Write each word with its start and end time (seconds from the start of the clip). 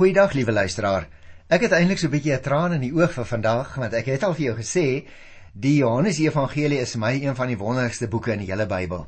Goeiedag 0.00 0.32
liewe 0.32 0.52
luisteraar. 0.56 1.04
Ek 1.52 1.66
het 1.66 1.74
eintlik 1.76 1.98
so 2.00 2.08
'n 2.08 2.12
bietjie 2.14 2.32
'n 2.32 2.40
traan 2.40 2.72
in 2.72 2.80
die 2.80 2.94
oog 2.96 3.12
vir 3.12 3.26
vandag 3.30 3.74
want 3.76 3.92
ek 3.92 4.06
het 4.06 4.22
al 4.24 4.32
vir 4.34 4.44
jou 4.44 4.54
gesê 4.56 4.84
die 5.52 5.74
Johannes 5.76 6.18
Evangelie 6.18 6.78
is 6.80 6.96
my 6.96 7.10
een 7.20 7.36
van 7.36 7.48
die 7.48 7.58
wonderlikste 7.58 8.08
boeke 8.08 8.32
in 8.32 8.38
die 8.38 8.48
hele 8.50 8.66
Bybel. 8.66 9.06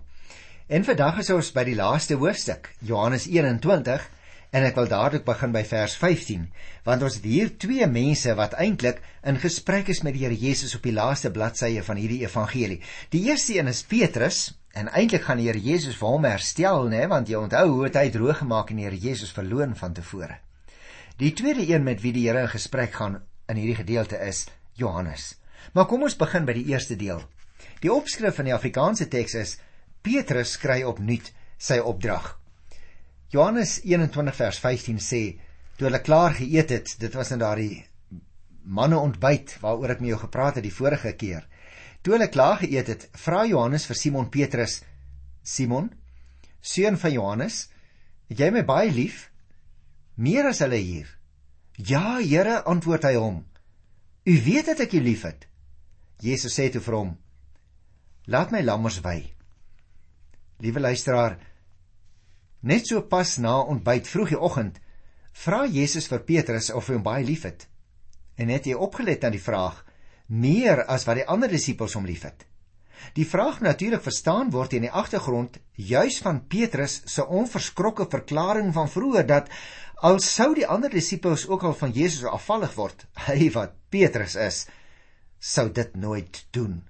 En 0.69 0.85
vandag 0.85 1.19
is 1.19 1.31
ons 1.31 1.51
by 1.53 1.65
die 1.65 1.79
laaste 1.79 2.15
hoofstuk, 2.15 2.69
Johannes 2.81 3.27
21, 3.27 4.05
en 4.51 4.65
ek 4.65 4.75
wil 4.75 4.89
dadelik 4.89 5.25
begin 5.25 5.53
by 5.53 5.65
vers 5.65 5.97
15, 5.97 6.53
want 6.85 7.03
ons 7.03 7.15
het 7.15 7.25
hier 7.25 7.57
twee 7.57 7.87
mense 7.87 8.35
wat 8.35 8.53
eintlik 8.53 9.01
in 9.25 9.39
gesprek 9.39 9.89
is 9.89 10.03
met 10.03 10.13
die 10.13 10.27
Here 10.27 10.37
Jesus 10.37 10.75
op 10.75 10.83
die 10.83 10.93
laaste 10.93 11.31
bladsye 11.31 11.83
van 11.83 11.97
hierdie 11.97 12.21
evangelie. 12.21 12.83
Die 13.09 13.25
eerste 13.31 13.57
een 13.57 13.69
is 13.69 13.83
Petrus, 13.83 14.55
en 14.75 14.93
eintlik 14.93 15.23
gaan 15.23 15.39
die 15.39 15.49
Here 15.49 15.59
Jesus 15.59 15.97
vir 15.97 16.09
hom 16.09 16.25
herstel, 16.25 16.89
né, 16.89 17.09
want 17.09 17.29
jy 17.29 17.37
onthou 17.37 17.69
hoe 17.69 17.85
het 17.85 17.97
hy 17.97 18.11
droog 18.11 18.45
gemaak 18.45 18.71
en 18.71 18.77
die 18.77 18.85
Here 18.85 18.99
Jesus 19.09 19.33
verloon 19.33 19.75
van 19.75 19.95
tevore. 19.95 20.43
Die 21.23 21.33
tweede 21.39 21.63
een 21.69 21.85
met 21.87 22.01
wie 22.03 22.11
die 22.11 22.25
Here 22.27 22.41
in 22.43 22.49
gesprek 22.51 22.97
gaan 22.99 23.21
in 23.47 23.59
hierdie 23.61 23.77
gedeelte 23.79 24.19
is 24.27 24.41
Johannes. 24.75 25.37
Maar 25.73 25.87
kom 25.87 26.03
ons 26.03 26.17
begin 26.19 26.49
by 26.49 26.57
die 26.57 26.65
eerste 26.73 26.97
deel. 26.99 27.23
Die 27.79 27.93
opskrif 27.95 28.41
in 28.43 28.49
die 28.51 28.55
Afrikaanse 28.57 29.07
teks 29.07 29.37
is 29.39 29.53
Petrus 30.03 30.57
kry 30.59 30.81
opnuut 30.83 31.31
sy 31.63 31.79
opdrag. 31.79 32.27
Johannes 33.31 33.77
21 33.87 34.35
vers 34.35 34.59
15 34.67 34.99
sê 34.99 35.23
toe 35.79 35.87
hulle 35.87 36.03
klaar 36.03 36.35
geëet 36.41 36.75
het, 36.75 36.97
dit 36.99 37.15
was 37.15 37.31
nou 37.31 37.39
daardie 37.45 37.85
manne 38.67 38.99
ontbyt 38.99 39.61
waaroor 39.63 39.95
ek 39.95 40.03
met 40.03 40.17
jou 40.17 40.23
gepraat 40.27 40.59
het 40.59 40.67
die 40.67 40.75
vorige 40.75 41.15
keer. 41.15 41.47
Toe 42.03 42.17
hulle 42.17 42.33
klaar 42.35 42.65
geëet 42.67 42.97
het, 42.97 43.11
vra 43.15 43.47
Johannes 43.47 43.87
vir 43.87 44.03
Simon 44.07 44.27
Petrus: 44.27 44.81
"Simon, 45.43 45.93
seun 46.59 46.99
van 46.99 47.15
Johannes, 47.15 47.69
het 48.27 48.43
jy 48.43 48.51
my 48.51 48.67
baie 48.67 48.91
lief?" 48.91 49.29
Meer 50.17 50.45
as 50.51 50.61
hulle 50.61 50.77
hier. 50.77 51.09
Ja, 51.77 52.19
Here, 52.21 52.63
antwoord 52.69 53.07
hy 53.09 53.15
hom. 53.17 53.39
U 54.29 54.35
weet 54.45 54.69
dat 54.69 54.83
ek 54.85 54.93
u 54.93 55.01
liefhet. 55.01 55.47
Jesus 56.23 56.55
sê 56.59 56.69
toe 56.71 56.83
vir 56.85 56.97
hom: 56.99 57.15
Laat 58.29 58.53
my 58.53 58.61
lammers 58.63 59.01
wy. 59.03 59.33
Liewe 60.63 60.81
luisteraar, 60.85 61.39
net 62.63 62.87
so 62.87 63.03
pas 63.03 63.39
na 63.43 63.57
ontbyt 63.65 64.07
vroegoggend, 64.07 64.79
vra 65.33 65.65
Jesus 65.67 66.07
vir 66.13 66.23
Petrus 66.29 66.71
of 66.71 66.87
hy 66.87 67.01
hom 67.01 67.07
baie 67.07 67.25
liefhet. 67.27 67.67
En 68.39 68.53
het 68.53 68.69
jy 68.69 68.77
opgelet 68.77 69.25
na 69.25 69.33
die 69.33 69.43
vraag: 69.43 69.81
meer 70.29 70.85
as 70.87 71.09
wat 71.09 71.19
die 71.19 71.27
ander 71.29 71.51
disippels 71.51 71.97
hom 71.99 72.07
liefhet? 72.07 72.47
Die 73.17 73.27
vraag 73.27 73.59
natuurlik 73.61 74.05
verstaan 74.05 74.53
word 74.55 74.77
in 74.77 74.87
die 74.87 74.93
agtergrond 74.93 75.59
juis 75.75 76.21
van 76.23 76.45
Petrus 76.47 77.01
se 77.11 77.25
onverskrokke 77.27 78.07
verklaring 78.13 78.71
van 78.77 78.89
vroeër 78.89 79.27
dat 79.27 79.51
Al 80.03 80.17
sou 80.19 80.49
die 80.59 80.65
ander 80.67 80.91
disippels 80.91 81.45
ook 81.47 81.63
al 81.69 81.77
van 81.79 81.93
Jesus 81.95 82.25
afvallig 82.27 82.73
word, 82.75 83.05
hy 83.29 83.53
wat 83.55 83.77
Petrus 83.95 84.35
is, 84.35 84.65
sou 85.39 85.69
dit 85.71 85.95
nooit 85.95 86.41
doen 86.57 86.81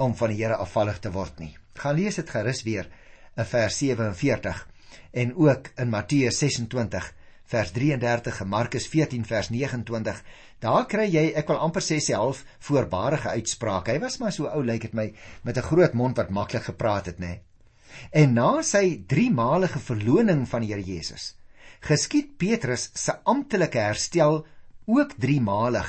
om 0.00 0.14
van 0.16 0.32
die 0.32 0.38
Here 0.38 0.56
afvallig 0.64 1.02
te 1.04 1.12
word 1.12 1.36
nie. 1.42 1.50
Gaan 1.76 1.98
lees 2.00 2.16
dit 2.16 2.32
gerus 2.32 2.62
weer 2.64 2.88
in 3.36 3.44
vers 3.52 3.76
47 3.82 4.64
en 5.12 5.36
ook 5.36 5.70
in 5.84 5.92
Matteus 5.92 6.40
26 6.40 7.12
vers 7.52 7.76
33 7.76 8.40
en 8.40 8.52
Markus 8.56 8.88
14 8.88 9.28
vers 9.28 9.52
29. 9.52 10.24
Daar 10.64 10.88
kry 10.88 11.10
jy 11.12 11.28
ek 11.36 11.52
wil 11.52 11.60
amper 11.60 11.84
sê 11.84 12.00
sy 12.00 12.16
half 12.16 12.40
voorbarige 12.70 13.36
uitspraak. 13.36 13.92
Hy 13.92 14.00
was 14.00 14.16
maar 14.22 14.32
so 14.32 14.48
ou 14.48 14.64
lyk 14.64 14.88
dit 14.88 14.96
my 14.96 15.10
met 15.44 15.58
'n 15.60 15.68
groot 15.72 15.92
mond 15.92 16.16
wat 16.16 16.32
maklik 16.32 16.72
gepraat 16.72 17.12
het, 17.12 17.20
nê. 17.20 17.40
En 18.16 18.32
na 18.32 18.62
sy 18.62 19.04
3 19.06 19.30
malige 19.30 19.78
verloning 19.78 20.48
van 20.48 20.64
die 20.64 20.72
Here 20.72 20.94
Jesus 20.96 21.34
geskied 21.80 22.36
Petrus 22.38 22.90
se 22.94 23.14
amptelike 23.24 23.78
herstel 23.78 24.44
ook 24.86 25.16
3malig 25.20 25.88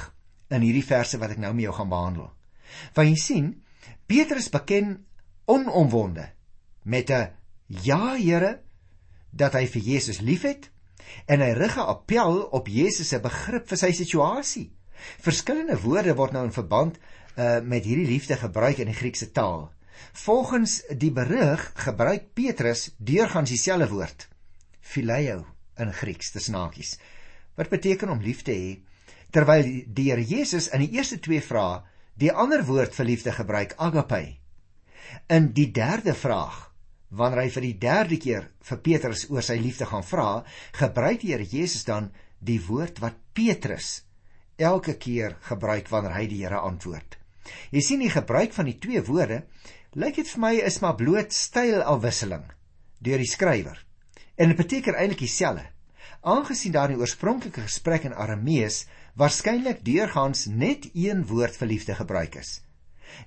in 0.49 0.63
hierdie 0.63 0.85
verse 0.85 1.19
wat 1.21 1.35
ek 1.35 1.41
nou 1.41 1.53
met 1.53 1.67
jou 1.67 1.75
gaan 1.75 1.91
behandel. 1.91 2.29
Want 2.95 3.11
jy 3.11 3.19
sien, 3.21 3.49
Petrus 4.07 4.49
beken 4.51 4.95
onomwonde 5.47 6.29
met 6.83 7.11
'n 7.11 7.29
ja 7.67 8.15
Here 8.15 8.61
dat 9.31 9.53
hy 9.53 9.67
vir 9.67 9.81
Jesus 9.81 10.19
liefhet 10.19 10.69
en 11.25 11.41
hy 11.41 11.51
rig 11.53 11.77
'n 11.77 11.89
appel 11.93 12.41
op 12.51 12.67
Jesus 12.67 13.07
se 13.07 13.19
begrip 13.19 13.67
vir 13.67 13.77
sy 13.77 13.91
situasie. 13.91 14.71
Verskillende 15.19 15.81
woorde 15.81 16.15
word 16.15 16.31
nou 16.31 16.45
in 16.45 16.51
verband 16.51 16.97
uh, 16.97 17.59
met 17.61 17.85
hierdie 17.85 18.07
liefde 18.07 18.35
gebruik 18.35 18.77
in 18.77 18.87
die 18.87 18.97
Griekse 18.97 19.31
taal. 19.31 19.71
Volgens 20.13 20.83
die 20.89 21.11
berig 21.11 21.71
gebruik 21.75 22.33
Petrus 22.33 22.91
deurgangs 22.97 23.49
dieselfde 23.49 23.89
woord, 23.89 24.27
phileo 24.81 25.56
in 25.83 25.93
Grieks 25.93 26.31
te 26.33 26.41
snakies. 26.43 26.95
Wat 27.57 27.69
beteken 27.73 28.09
om 28.13 28.21
lief 28.21 28.43
te 28.45 28.53
hê? 28.53 28.71
Terwyl 29.33 29.67
die 29.87 30.09
Here 30.09 30.23
Jesus 30.23 30.69
in 30.73 30.85
die 30.85 30.93
eerste 30.97 31.19
twee 31.19 31.41
vrae 31.41 31.83
die 32.17 32.31
ander 32.31 32.63
woord 32.65 32.95
vir 32.97 33.05
liefde 33.05 33.33
gebruik, 33.35 33.75
agape. 33.77 34.37
In 35.29 35.51
die 35.53 35.69
derde 35.71 36.15
vraag, 36.17 36.67
wanneer 37.09 37.43
hy 37.45 37.51
vir 37.53 37.65
die 37.67 37.77
derde 37.81 38.17
keer 38.21 38.49
vir 38.69 38.81
Petrus 38.83 39.27
oor 39.29 39.45
sy 39.45 39.59
liefde 39.61 39.87
gaan 39.87 40.05
vra, 40.05 40.43
gebruik 40.75 41.21
die 41.21 41.33
Here 41.33 41.45
Jesus 41.45 41.85
dan 41.87 42.11
die 42.39 42.59
woord 42.67 43.01
wat 43.03 43.19
Petrus 43.37 44.01
elke 44.57 44.97
keer 44.97 45.37
gebruik 45.47 45.89
wanneer 45.93 46.17
hy 46.17 46.25
die 46.29 46.41
Here 46.43 46.61
antwoord. 46.65 47.17
Jy 47.71 47.81
sien 47.85 48.03
die 48.03 48.11
gebruik 48.11 48.53
van 48.55 48.67
die 48.67 48.77
twee 48.81 49.03
woorde 49.05 49.43
lyk 49.97 50.19
dit 50.19 50.29
vir 50.29 50.41
my 50.43 50.53
is 50.67 50.81
maar 50.83 50.97
bloot 50.99 51.33
stylafwisseling 51.33 52.43
deur 53.01 53.21
die 53.21 53.29
skrywer. 53.29 53.77
En 54.37 54.53
dit 54.53 54.57
beteken 54.57 54.95
eintlik 54.95 55.25
dieselfde. 55.25 55.65
Aangesien 56.21 56.71
daar 56.71 56.91
in 56.91 56.97
die 56.97 57.01
oorspronklike 57.01 57.63
gesprek 57.65 58.05
in 58.05 58.13
Aramees 58.13 58.83
waarskynlik 59.17 59.83
deurgangs 59.85 60.45
net 60.45 60.89
een 60.93 61.23
woord 61.25 61.57
vir 61.57 61.67
liefde 61.67 61.95
gebruik 61.97 62.35
is. 62.41 62.59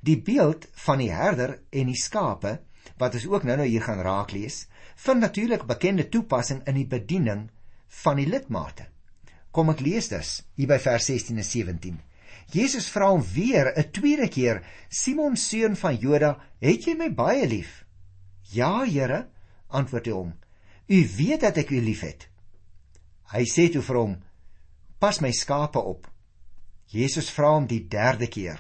Die 0.07 0.19
beeld 0.23 0.69
van 0.85 1.01
die 1.03 1.11
herder 1.11 1.57
en 1.71 1.91
die 1.91 1.99
skape 1.99 2.59
wat 3.01 3.17
ons 3.17 3.27
ook 3.27 3.47
nou-nou 3.49 3.67
hier 3.67 3.83
gaan 3.83 4.03
raak 4.05 4.35
lees, 4.37 4.67
vind 4.97 5.25
natuurlik 5.25 5.65
bekende 5.67 6.07
toepassing 6.09 6.61
in 6.69 6.77
die 6.79 6.87
bediening 6.87 7.49
van 8.03 8.21
die 8.21 8.29
lidmate. 8.29 8.87
Kom 9.51 9.73
ek 9.73 9.83
lees 9.83 10.11
dus 10.13 10.43
hier 10.55 10.71
by 10.71 10.79
vers 10.79 11.09
16 11.11 11.41
en 11.41 11.49
17. 11.49 11.99
Jesus 12.55 12.87
vra 12.91 13.09
hom 13.11 13.25
weer 13.35 13.73
'n 13.75 13.91
tweede 13.91 14.29
keer: 14.29 14.63
"Simon 14.89 15.37
seun 15.37 15.77
van 15.77 15.97
Joda, 15.97 16.39
het 16.61 16.87
jy 16.87 16.95
my 16.95 17.11
baie 17.15 17.47
lief?" 17.47 17.85
"Ja, 18.53 18.85
Here," 18.85 19.27
antwoord 19.69 20.07
hy 20.07 20.13
hom. 20.13 20.33
U 20.91 21.09
weet 21.17 21.41
dat 21.41 21.59
ek 21.63 21.71
u 21.71 21.79
liefhet. 21.79 22.27
Hy 23.31 23.45
sê 23.47 23.69
toe 23.71 23.83
vir 23.87 23.99
hom: 24.01 24.17
Pas 24.99 25.21
my 25.23 25.31
skape 25.31 25.79
op. 25.79 26.09
Jesus 26.91 27.31
vra 27.31 27.53
hom 27.55 27.69
die 27.71 27.85
derde 27.87 28.27
keer: 28.27 28.59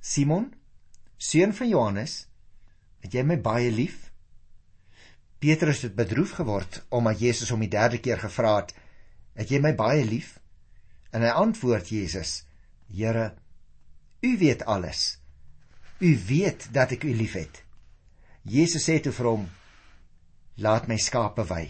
Simon, 0.00 0.50
seun 1.16 1.56
van 1.56 1.70
Johannes, 1.70 2.18
het 3.00 3.16
jy 3.16 3.24
my 3.24 3.38
baie 3.40 3.72
lief? 3.72 4.10
Petrus 5.40 5.80
het 5.88 5.96
bedroef 5.96 6.36
geword 6.36 6.82
omdat 6.92 7.20
Jesus 7.24 7.52
hom 7.52 7.64
die 7.64 7.72
derde 7.72 8.02
keer 8.04 8.20
gevra 8.20 8.58
het: 8.58 8.76
Het 9.40 9.56
jy 9.56 9.64
my 9.64 9.72
baie 9.72 10.04
lief? 10.04 10.36
En 11.16 11.24
hy 11.24 11.32
antwoord 11.32 11.88
Jesus: 11.88 12.42
Here, 12.92 13.30
u 14.20 14.36
weet 14.36 14.68
alles. 14.68 15.16
U 16.04 16.12
weet 16.28 16.68
dat 16.76 16.92
ek 16.92 17.08
u 17.08 17.16
liefhet. 17.16 17.64
Jesus 18.44 18.84
sê 18.84 19.00
toe 19.00 19.16
vir 19.16 19.32
hom: 19.32 19.52
laat 20.56 20.86
my 20.88 20.98
skape 20.98 21.44
wy. 21.48 21.64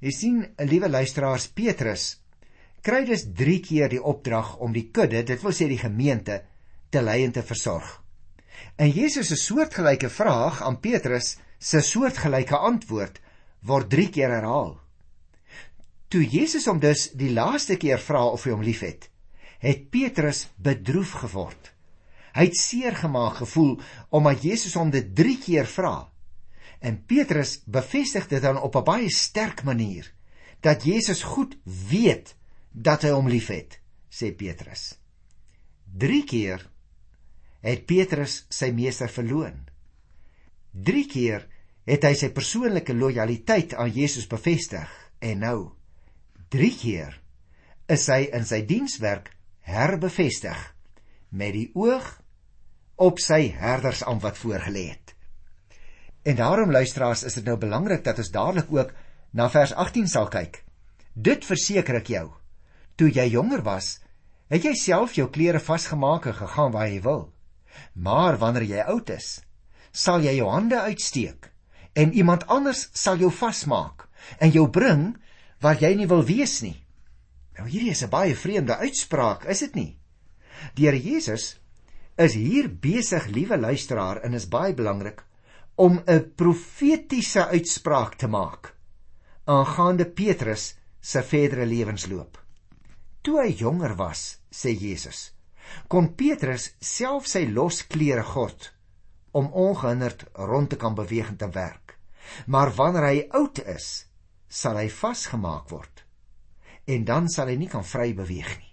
Jy 0.00 0.12
sien, 0.16 0.40
liewe 0.64 0.88
luisteraars, 0.88 1.48
Petrus 1.52 2.16
kry 2.80 3.02
dus 3.04 3.26
3 3.36 3.58
keer 3.60 3.90
die 3.92 4.00
opdrag 4.00 4.54
om 4.64 4.72
die 4.72 4.86
kudde, 4.88 5.20
dit 5.28 5.42
wil 5.44 5.52
sê 5.52 5.68
die 5.68 5.80
gemeente, 5.80 6.40
te 6.88 7.02
lei 7.04 7.20
en 7.26 7.32
te 7.36 7.44
versorg. 7.44 7.98
En 8.80 8.88
Jesus 8.88 9.28
se 9.28 9.36
soortgelyke 9.36 10.08
vraag 10.08 10.62
aan 10.64 10.80
Petrus 10.80 11.36
se 11.58 11.82
soortgelyke 11.84 12.56
antwoord 12.56 13.20
word 13.68 13.90
3 13.92 14.08
keer 14.08 14.32
herhaal. 14.32 14.78
Toe 16.10 16.24
Jesus 16.24 16.66
hom 16.66 16.80
dus 16.80 17.10
die 17.14 17.30
laaste 17.30 17.76
keer 17.76 18.00
vra 18.02 18.24
of 18.32 18.44
hy 18.44 18.54
hom 18.54 18.64
liefhet, 18.64 19.10
het 19.60 19.90
Petrus 19.92 20.46
bedroef 20.56 21.12
geword. 21.20 21.70
Hy 22.34 22.46
het 22.48 22.56
seer 22.56 22.96
gemaak 22.96 23.42
gevoel 23.42 23.76
omdat 24.16 24.42
Jesus 24.42 24.74
hom 24.78 24.90
dit 24.90 25.12
3 25.14 25.36
keer 25.44 25.68
vra. 25.68 26.09
En 26.80 26.96
Petrus 27.04 27.60
bevestig 27.64 28.26
dit 28.28 28.42
dan 28.42 28.60
op 28.60 28.76
'n 28.76 28.84
baie 28.84 29.10
sterk 29.10 29.62
manier 29.62 30.12
dat 30.60 30.84
Jesus 30.84 31.22
goed 31.22 31.56
weet 31.64 32.34
dat 32.72 33.02
hy 33.02 33.10
hom 33.10 33.28
liefhet, 33.28 33.80
sê 34.08 34.32
Petrus. 34.36 34.98
3 35.98 36.24
keer 36.24 36.70
het 37.60 37.86
Petrus 37.86 38.46
sy 38.48 38.70
meester 38.70 39.08
verloon. 39.08 39.68
3 40.72 41.06
keer 41.06 41.48
het 41.84 42.04
hy 42.04 42.14
sy 42.14 42.30
persoonlike 42.30 42.94
lojaliteit 42.94 43.74
aan 43.74 43.90
Jesus 43.90 44.28
bevestig 44.30 44.90
en 45.18 45.38
nou 45.38 45.58
3 46.54 46.70
keer 46.76 47.16
is 47.90 48.06
hy 48.06 48.28
in 48.36 48.44
sy 48.46 48.62
dienswerk 48.66 49.32
herbevestig 49.66 50.58
met 51.30 51.54
die 51.54 51.70
oog 51.74 52.06
op 53.00 53.18
sy 53.22 53.48
herdersambt 53.56 54.22
wat 54.22 54.38
voorgelê 54.38 54.90
het. 54.92 55.14
En 56.30 56.36
daarom 56.36 56.70
luisteraars, 56.70 57.24
is 57.26 57.34
dit 57.34 57.44
nou 57.44 57.56
belangrik 57.58 58.04
dat 58.06 58.18
ons 58.22 58.30
dadelik 58.30 58.68
ook 58.70 58.92
na 59.34 59.48
vers 59.50 59.72
18 59.74 60.06
sal 60.08 60.28
kyk. 60.30 60.60
Dit 61.12 61.46
verseker 61.48 61.96
ek 61.98 62.10
jou. 62.12 62.26
Toe 62.94 63.08
jy 63.10 63.24
jonger 63.32 63.64
was, 63.66 63.96
het 64.52 64.62
jy 64.62 64.76
self 64.78 65.16
jou 65.18 65.26
klere 65.34 65.58
vasgemaak 65.58 66.28
en 66.30 66.36
gegaan 66.38 66.70
waar 66.76 66.86
jy 66.86 67.00
wil. 67.02 67.24
Maar 67.94 68.38
wanneer 68.38 68.66
jy 68.68 68.84
oud 68.92 69.10
is, 69.10 69.40
sal 69.90 70.22
jy 70.22 70.36
jou 70.36 70.46
hande 70.52 70.78
uitsteek 70.78 71.48
en 71.98 72.14
iemand 72.14 72.46
anders 72.46 72.84
sal 72.94 73.18
jou 73.18 73.32
vasmaak 73.34 74.06
en 74.38 74.52
jou 74.54 74.68
bring 74.70 75.16
waar 75.58 75.82
jy 75.82 75.96
nie 75.98 76.06
wil 76.12 76.22
wees 76.28 76.60
nie. 76.62 76.76
Nou 77.58 77.66
hierdie 77.66 77.90
is 77.90 78.04
'n 78.04 78.10
baie 78.10 78.36
vreemde 78.36 78.76
uitspraak, 78.76 79.48
is 79.50 79.66
dit 79.66 79.74
nie? 79.74 79.98
Die 80.76 80.86
Here 80.86 81.00
Jesus 81.00 81.58
is 82.16 82.34
hier 82.34 82.68
besig, 82.70 83.26
liewe 83.26 83.58
luisteraar, 83.58 84.22
en 84.22 84.34
is 84.34 84.46
baie 84.46 84.74
belangrik 84.74 85.24
om 85.80 86.02
'n 86.06 86.32
profetiese 86.36 87.46
uitspraak 87.48 88.14
te 88.20 88.28
maak 88.28 88.74
aangaande 89.44 90.06
Petrus 90.06 90.74
se 91.00 91.22
verdere 91.22 91.64
lewensloop. 91.66 92.36
Toe 93.22 93.40
hy 93.42 93.54
jonger 93.56 93.96
was, 93.96 94.38
sê 94.52 94.74
Jesus, 94.76 95.32
kon 95.88 96.12
Petrus 96.14 96.74
self 96.80 97.26
sy 97.26 97.46
los 97.48 97.82
klere 97.86 98.22
gord 98.22 98.70
om 99.32 99.48
ongehinderd 99.52 100.26
rond 100.34 100.70
te 100.70 100.76
kan 100.76 100.94
beweeg 100.94 101.32
en 101.32 101.40
te 101.40 101.48
werk. 101.54 101.96
Maar 102.46 102.74
wanneer 102.76 103.06
hy 103.08 103.26
oud 103.40 103.58
is, 103.64 104.06
sal 104.48 104.76
hy 104.76 104.88
vasgemaak 104.90 105.70
word 105.70 106.04
en 106.90 107.04
dan 107.06 107.28
sal 107.30 107.48
hy 107.48 107.56
nie 107.56 107.70
kan 107.70 107.84
vry 107.86 108.12
beweeg 108.18 108.50
nie. 108.58 108.72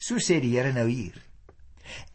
So 0.00 0.18
sê 0.18 0.40
die 0.40 0.54
Here 0.56 0.72
nou 0.72 0.88
hier. 0.88 1.18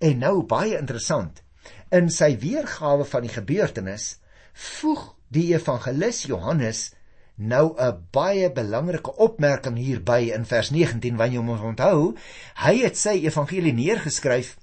En 0.01 0.17
nou 0.19 0.41
baie 0.43 0.77
interessant, 0.79 1.43
in 1.91 2.09
sy 2.13 2.33
weergawe 2.41 3.05
van 3.05 3.25
die 3.25 3.33
gebeurtenis 3.33 4.17
voeg 4.53 5.03
die 5.33 5.49
evangelis 5.53 6.23
Johannes 6.27 6.91
nou 7.37 7.75
'n 7.77 8.07
baie 8.11 8.49
belangrike 8.51 9.13
opmerking 9.15 9.77
hierby 9.77 10.31
in 10.33 10.45
vers 10.45 10.69
19 10.71 11.17
wanneer 11.17 11.39
jy 11.39 11.45
moet 11.45 11.61
onthou, 11.61 12.15
hy 12.55 12.77
het 12.81 12.97
sy 12.97 13.21
evangelie 13.23 13.73
neergeskryf 13.73 14.57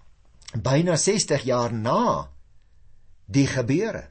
byna 0.63 0.97
60 0.97 1.43
jaar 1.43 1.73
na 1.73 2.31
die 3.27 3.47
gebeure. 3.47 4.11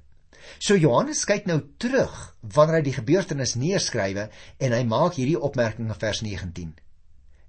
So 0.60 0.76
Johannes 0.76 1.26
kyk 1.26 1.46
nou 1.46 1.60
terug 1.78 2.36
wanneer 2.42 2.76
hy 2.76 2.82
die 2.82 2.96
gebeurtenis 2.96 3.56
neerskrywe 3.56 4.30
en 4.60 4.72
hy 4.72 4.84
maak 4.84 5.14
hierdie 5.20 5.40
opmerking 5.40 5.88
in 5.88 6.00
vers 6.00 6.22
19. 6.22 6.74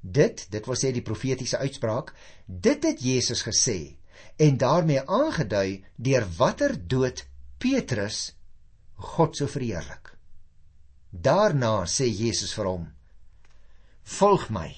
Dit, 0.00 0.46
dit 0.50 0.66
wil 0.66 0.76
sê 0.76 0.92
die 0.92 1.02
profetiese 1.02 1.58
uitspraak, 1.58 2.12
dit 2.46 2.84
het 2.84 3.00
Jesus 3.00 3.42
gesê 3.42 3.96
en 4.36 4.56
daarmee 4.58 5.02
aangedui 5.06 5.84
deur 5.96 6.26
watter 6.36 6.76
dood 6.88 7.26
Petrus 7.58 8.34
God 8.94 9.36
sou 9.36 9.48
verheerlik. 9.48 10.12
Daarna 11.10 11.84
sê 11.86 12.06
Jesus 12.08 12.54
vir 12.54 12.66
hom: 12.66 12.84
"Volg 14.02 14.50
my." 14.50 14.70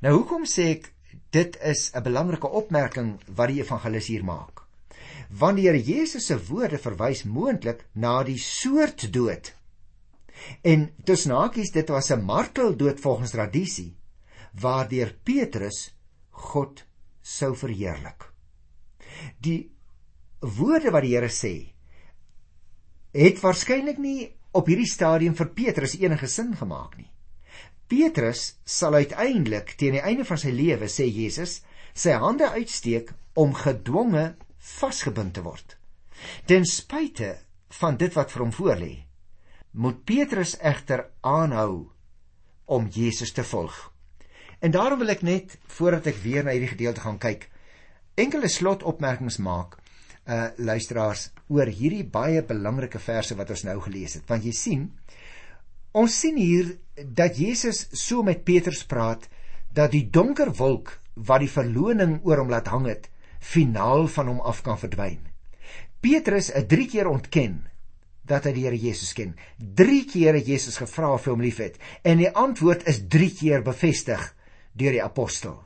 Nou 0.00 0.16
hoekom 0.18 0.44
sê 0.44 0.70
ek 0.76 0.92
dit 1.30 1.56
is 1.62 1.90
'n 1.94 2.02
belangrike 2.02 2.48
opmerking 2.48 3.18
wat 3.26 3.48
die 3.48 3.60
evangelis 3.62 4.06
hier 4.06 4.24
maak? 4.24 4.64
wanneer 5.28 5.76
Jesus 5.76 6.26
se 6.26 6.36
woorde 6.46 6.78
verwys 6.78 7.24
moontlik 7.24 7.84
na 7.92 8.22
die 8.22 8.38
soort 8.38 9.06
dood. 9.12 9.52
En 10.62 10.90
tussen 11.04 11.34
hakies 11.34 11.72
dit 11.72 11.88
was 11.88 12.10
'n 12.10 12.24
marteldood 12.24 13.00
volgens 13.00 13.30
tradisie 13.30 13.96
waardeur 14.60 15.14
Petrus 15.22 15.94
God 16.30 16.84
sou 17.24 17.54
verheerlik. 17.56 18.28
Die 19.40 19.70
woorde 20.44 20.92
wat 20.92 21.06
die 21.06 21.14
Here 21.16 21.32
sê 21.32 21.54
het 23.14 23.38
waarskynlik 23.40 24.00
nie 24.02 24.28
op 24.58 24.68
hierdie 24.68 24.90
stadium 24.90 25.36
vir 25.38 25.52
Petrus 25.56 25.94
enige 25.96 26.28
sin 26.28 26.52
gemaak 26.58 26.98
nie. 26.98 27.08
Petrus 27.88 28.56
sal 28.64 28.96
uiteindelik 28.98 29.74
teen 29.78 29.96
die 29.96 30.02
einde 30.02 30.26
van 30.26 30.40
sy 30.40 30.52
lewe 30.54 30.88
sê 30.90 31.06
Jesus 31.06 31.60
sy 31.94 32.16
hande 32.18 32.48
uitsteek 32.56 33.12
om 33.38 33.54
gedwonge 33.54 34.34
vasgebind 34.58 35.34
te 35.36 35.44
word. 35.46 35.76
Ten 36.46 36.66
spyte 36.66 37.36
van 37.80 37.98
dit 38.00 38.14
wat 38.14 38.32
vir 38.32 38.44
hom 38.44 38.54
voorlê, 38.54 38.92
moet 39.72 40.04
Petrus 40.06 40.54
egter 40.60 41.08
aanhou 41.20 41.90
om 42.66 42.88
Jesus 42.90 43.32
te 43.34 43.44
volg. 43.44 43.93
En 44.64 44.72
daarom 44.72 45.02
wil 45.02 45.12
ek 45.12 45.20
net 45.26 45.58
voordat 45.76 46.06
ek 46.08 46.22
weer 46.22 46.44
na 46.44 46.54
hierdie 46.54 46.72
gedeelte 46.72 47.02
gaan 47.04 47.18
kyk, 47.20 47.50
enkele 48.16 48.48
slotopmerkings 48.48 49.36
maak, 49.44 49.76
uh 50.24 50.46
luisteraars, 50.56 51.26
oor 51.52 51.68
hierdie 51.68 52.06
baie 52.08 52.40
belangrike 52.48 53.00
verse 53.02 53.36
wat 53.36 53.50
ons 53.52 53.66
nou 53.68 53.74
gelees 53.84 54.14
het. 54.16 54.24
Want 54.30 54.46
jy 54.48 54.54
sien, 54.56 54.86
ons 55.92 56.14
sien 56.16 56.38
hier 56.40 56.70
dat 56.96 57.36
Jesus 57.36 57.82
so 57.92 58.24
met 58.24 58.40
Petrus 58.46 58.80
praat 58.88 59.26
dat 59.76 59.92
die 59.92 60.06
donker 60.08 60.54
wolk 60.56 60.94
wat 61.14 61.44
die 61.44 61.50
verloning 61.50 62.16
oor 62.24 62.40
hom 62.40 62.52
laat 62.54 62.70
hang 62.72 62.86
het, 62.88 63.10
finaal 63.44 64.08
van 64.14 64.30
hom 64.32 64.40
af 64.40 64.62
kan 64.64 64.80
verdwyn. 64.80 65.20
Petrus 66.00 66.48
het 66.54 66.70
3 66.72 66.86
keer 66.88 67.10
ontken 67.10 67.60
dat 68.24 68.48
hy 68.48 68.54
die 68.56 68.64
Here 68.64 68.80
Jesus 68.80 69.12
ken. 69.12 69.34
3 69.58 70.00
keer 70.08 70.38
het 70.38 70.48
Jesus 70.48 70.80
gevra 70.80 71.12
of 71.12 71.28
hy 71.28 71.34
hom 71.34 71.44
liefhet 71.44 71.76
en 72.00 72.22
die 72.22 72.32
antwoord 72.32 72.88
is 72.88 73.02
3 73.12 73.30
keer 73.42 73.66
bevestig 73.66 74.24
deur 74.74 74.94
die 74.94 75.02
apostel. 75.02 75.56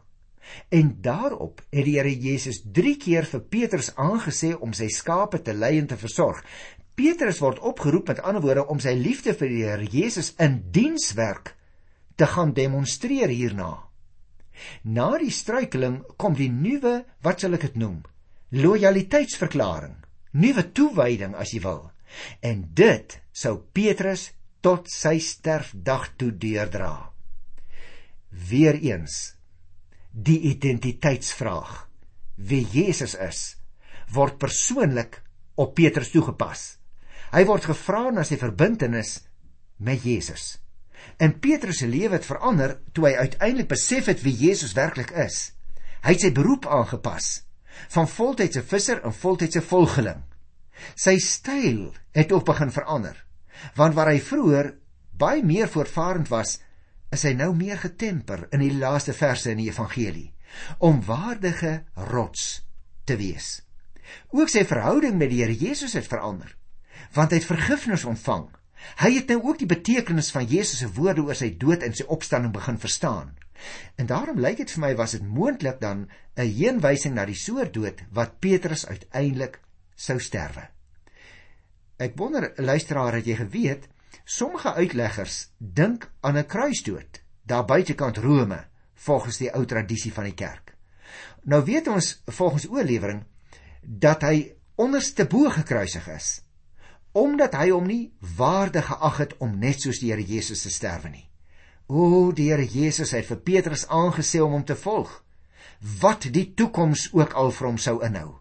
En 0.72 0.96
daarop 1.04 1.60
het 1.70 1.84
die 1.84 1.96
Here 1.98 2.12
Jesus 2.12 2.62
3 2.72 2.96
keer 2.96 3.26
vir 3.28 3.44
Petrus 3.52 3.90
aangesê 3.96 4.54
om 4.56 4.72
sy 4.76 4.88
skape 4.92 5.42
te 5.44 5.52
lei 5.52 5.76
en 5.78 5.88
te 5.90 5.98
versorg. 6.00 6.40
Petrus 6.98 7.40
word 7.44 7.60
opgeroep 7.62 8.08
met 8.12 8.22
ander 8.26 8.42
woorde 8.42 8.66
om 8.72 8.80
sy 8.82 8.94
liefde 8.96 9.34
vir 9.38 9.52
die 9.52 9.64
Here 9.64 9.90
Jesus 9.92 10.32
in 10.38 10.62
dienswerk 10.74 11.54
te 12.18 12.26
gaan 12.26 12.54
demonstreer 12.56 13.30
hierna. 13.30 13.88
Na 14.82 15.12
die 15.20 15.30
struikeling 15.30 16.00
kom 16.18 16.34
die 16.34 16.50
nuwe, 16.50 17.04
wat 17.22 17.44
sal 17.44 17.54
ek 17.54 17.68
dit 17.68 17.76
noem? 17.78 18.00
Lojaliteitsverklaring, 18.50 19.94
nuwe 20.32 20.64
toewyding 20.74 21.36
as 21.38 21.52
jy 21.54 21.62
wil. 21.62 21.84
En 22.42 22.64
dit 22.74 23.14
sou 23.30 23.58
Petrus 23.76 24.32
tot 24.64 24.90
sy 24.90 25.18
sterfdag 25.22 26.10
toe 26.18 26.32
deurdra. 26.34 27.07
Weereens 28.28 29.34
die 30.12 30.40
identiteitsvraag 30.50 31.86
wie 32.36 32.64
Jesus 32.72 33.14
is 33.14 33.58
word 34.14 34.38
persoonlik 34.40 35.20
op 35.58 35.74
Petrus 35.76 36.12
toegepas. 36.14 36.78
Hy 37.32 37.44
word 37.48 37.66
gevra 37.68 38.08
na 38.14 38.24
sy 38.24 38.38
verbintenis 38.40 39.18
met 39.84 40.04
Jesus. 40.06 40.56
En 41.20 41.36
Petrus 41.42 41.82
se 41.82 41.88
lewe 41.90 42.16
het 42.16 42.26
verander 42.26 42.78
toe 42.96 43.08
hy 43.08 43.14
uiteindelik 43.18 43.68
besef 43.70 44.08
het 44.10 44.22
wie 44.24 44.34
Jesus 44.34 44.74
werklik 44.78 45.12
is. 45.12 45.52
Hy 46.02 46.14
het 46.14 46.24
sy 46.24 46.32
beroep 46.34 46.66
aangepas 46.70 47.42
van 47.94 48.08
voltydse 48.10 48.64
visser 48.66 49.02
en 49.06 49.14
voltydse 49.14 49.62
volgeling. 49.62 50.22
Sy 50.98 51.18
styl 51.22 51.92
het 52.14 52.32
ook 52.34 52.46
begin 52.48 52.72
verander. 52.74 53.16
Want 53.78 53.94
waar 53.94 54.10
hy 54.12 54.18
vroeër 54.22 54.72
baie 55.18 55.42
meer 55.46 55.70
voortvarend 55.70 56.30
was, 56.30 56.58
is 57.10 57.24
hy 57.24 57.32
nou 57.36 57.54
meer 57.56 57.78
getemper 57.78 58.48
in 58.52 58.60
die 58.60 58.74
laaste 58.74 59.12
verse 59.12 59.50
in 59.50 59.62
die 59.62 59.70
evangelie 59.70 60.32
om 60.78 61.02
waardige 61.04 61.84
rots 62.10 62.62
te 63.04 63.16
wees. 63.16 63.62
Ook 64.32 64.48
sy 64.48 64.64
verhouding 64.64 65.18
met 65.20 65.30
die 65.30 65.42
Here 65.42 65.54
Jesus 65.54 65.92
het 65.92 66.08
verander, 66.08 66.54
want 67.12 67.32
hy 67.32 67.40
het 67.40 67.48
vergifnis 67.48 68.06
ontvang 68.08 68.48
Hy 68.98 69.10
het 69.16 69.30
nou 69.32 69.40
ook 69.50 69.58
die 69.60 69.70
betekenis 69.70 70.30
van 70.34 70.46
Jesus 70.46 70.82
se 70.82 70.88
woorde 70.94 71.24
oor 71.26 71.38
sy 71.38 71.50
dood 71.62 71.84
en 71.86 71.94
sy 71.94 72.06
opstanding 72.14 72.54
begin 72.54 72.78
verstaan. 72.80 73.34
En 73.98 74.06
daarom 74.06 74.38
lyk 74.40 74.60
dit 74.62 74.72
vir 74.74 74.82
my 74.84 74.90
was 74.98 75.16
dit 75.16 75.24
moontlik 75.38 75.80
dan 75.82 76.08
'n 76.36 76.50
heenwysing 76.58 77.14
na 77.14 77.24
die 77.26 77.38
soort 77.38 77.74
dood 77.74 78.02
wat 78.14 78.38
Petrus 78.40 78.86
uiteindelik 78.86 79.60
sou 79.96 80.18
sterwe. 80.20 80.68
Ek 81.98 82.14
wonder 82.16 82.52
luisteraar 82.56 83.14
het 83.14 83.26
jy 83.26 83.34
geweet 83.34 83.88
sommige 84.28 84.74
uitleggers 84.74 85.48
dink 85.56 86.10
aan 86.20 86.36
'n 86.36 86.46
kruisdood 86.46 87.22
daar 87.42 87.64
buitekant 87.64 88.16
Rome 88.16 88.66
volgens 88.94 89.36
die 89.36 89.54
ou 89.54 89.64
tradisie 89.64 90.12
van 90.12 90.24
die 90.24 90.34
kerk. 90.34 90.76
Nou 91.42 91.64
weet 91.64 91.88
ons 91.88 92.22
volgens 92.26 92.68
oorlewering 92.68 93.24
dat 93.82 94.22
hy 94.22 94.54
onderste 94.74 95.24
bo 95.26 95.48
gekruisig 95.48 96.08
is 96.08 96.42
omdat 97.12 97.54
hy 97.54 97.70
hom 97.70 97.86
nie 97.86 98.12
waardig 98.36 98.84
geag 98.86 99.16
het 99.16 99.36
om 99.38 99.58
net 99.58 99.80
soos 99.80 99.98
die 99.98 100.10
Here 100.12 100.22
Jesus 100.22 100.62
te 100.62 100.70
sterwe 100.70 101.08
nie. 101.08 101.30
O, 101.86 102.32
die 102.32 102.50
Here 102.50 102.66
Jesus 102.66 103.10
het 103.10 103.26
vir 103.26 103.40
Petrus 103.40 103.86
aangesê 103.88 104.40
om 104.44 104.52
hom 104.52 104.64
te 104.64 104.76
volg, 104.76 105.24
wat 106.00 106.28
die 106.32 106.54
toekoms 106.54 107.08
ook 107.12 107.32
al 107.32 107.50
vir 107.50 107.66
hom 107.66 107.78
sou 107.78 108.04
inhou. 108.04 108.38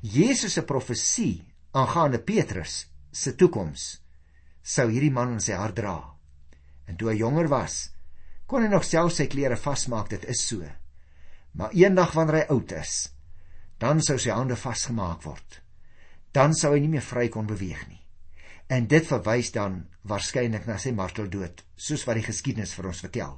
Jesus 0.00 0.52
se 0.52 0.62
profesie 0.62 1.44
aangaande 1.72 2.18
Petrus 2.18 2.86
se 3.10 3.34
toekoms 3.34 4.03
sou 4.64 4.88
hierdie 4.88 5.12
man 5.12 5.36
in 5.36 5.42
sy 5.44 5.52
hart 5.58 5.76
dra. 5.76 5.98
En 6.88 6.96
toe 6.96 7.12
hy 7.12 7.18
jonger 7.20 7.50
was, 7.52 7.90
kon 8.48 8.64
hy 8.64 8.70
nog 8.72 8.86
self 8.88 9.12
sy 9.16 9.28
klere 9.30 9.58
vasmaak, 9.60 10.08
dit 10.12 10.24
is 10.32 10.40
so. 10.48 10.64
Maar 11.54 11.76
eendag 11.76 12.14
wanneer 12.16 12.40
hy 12.40 12.46
oud 12.56 12.72
is, 12.76 12.94
dan 13.78 14.00
sou 14.02 14.16
sy 14.20 14.32
hande 14.32 14.56
vasgemaak 14.56 15.22
word. 15.26 15.60
Dan 16.34 16.56
sou 16.56 16.72
hy 16.74 16.80
nie 16.82 16.94
meer 16.96 17.04
vry 17.04 17.28
kon 17.30 17.46
beweeg 17.46 17.84
nie. 17.88 18.00
En 18.72 18.88
dit 18.88 19.04
verwys 19.06 19.52
dan 19.54 19.82
waarskynlik 20.08 20.66
na 20.66 20.78
sy 20.80 20.94
marteldood, 20.96 21.60
soos 21.76 22.06
wat 22.08 22.18
die 22.18 22.26
geskiedenis 22.26 22.72
vir 22.74 22.88
ons 22.90 23.02
vertel. 23.04 23.36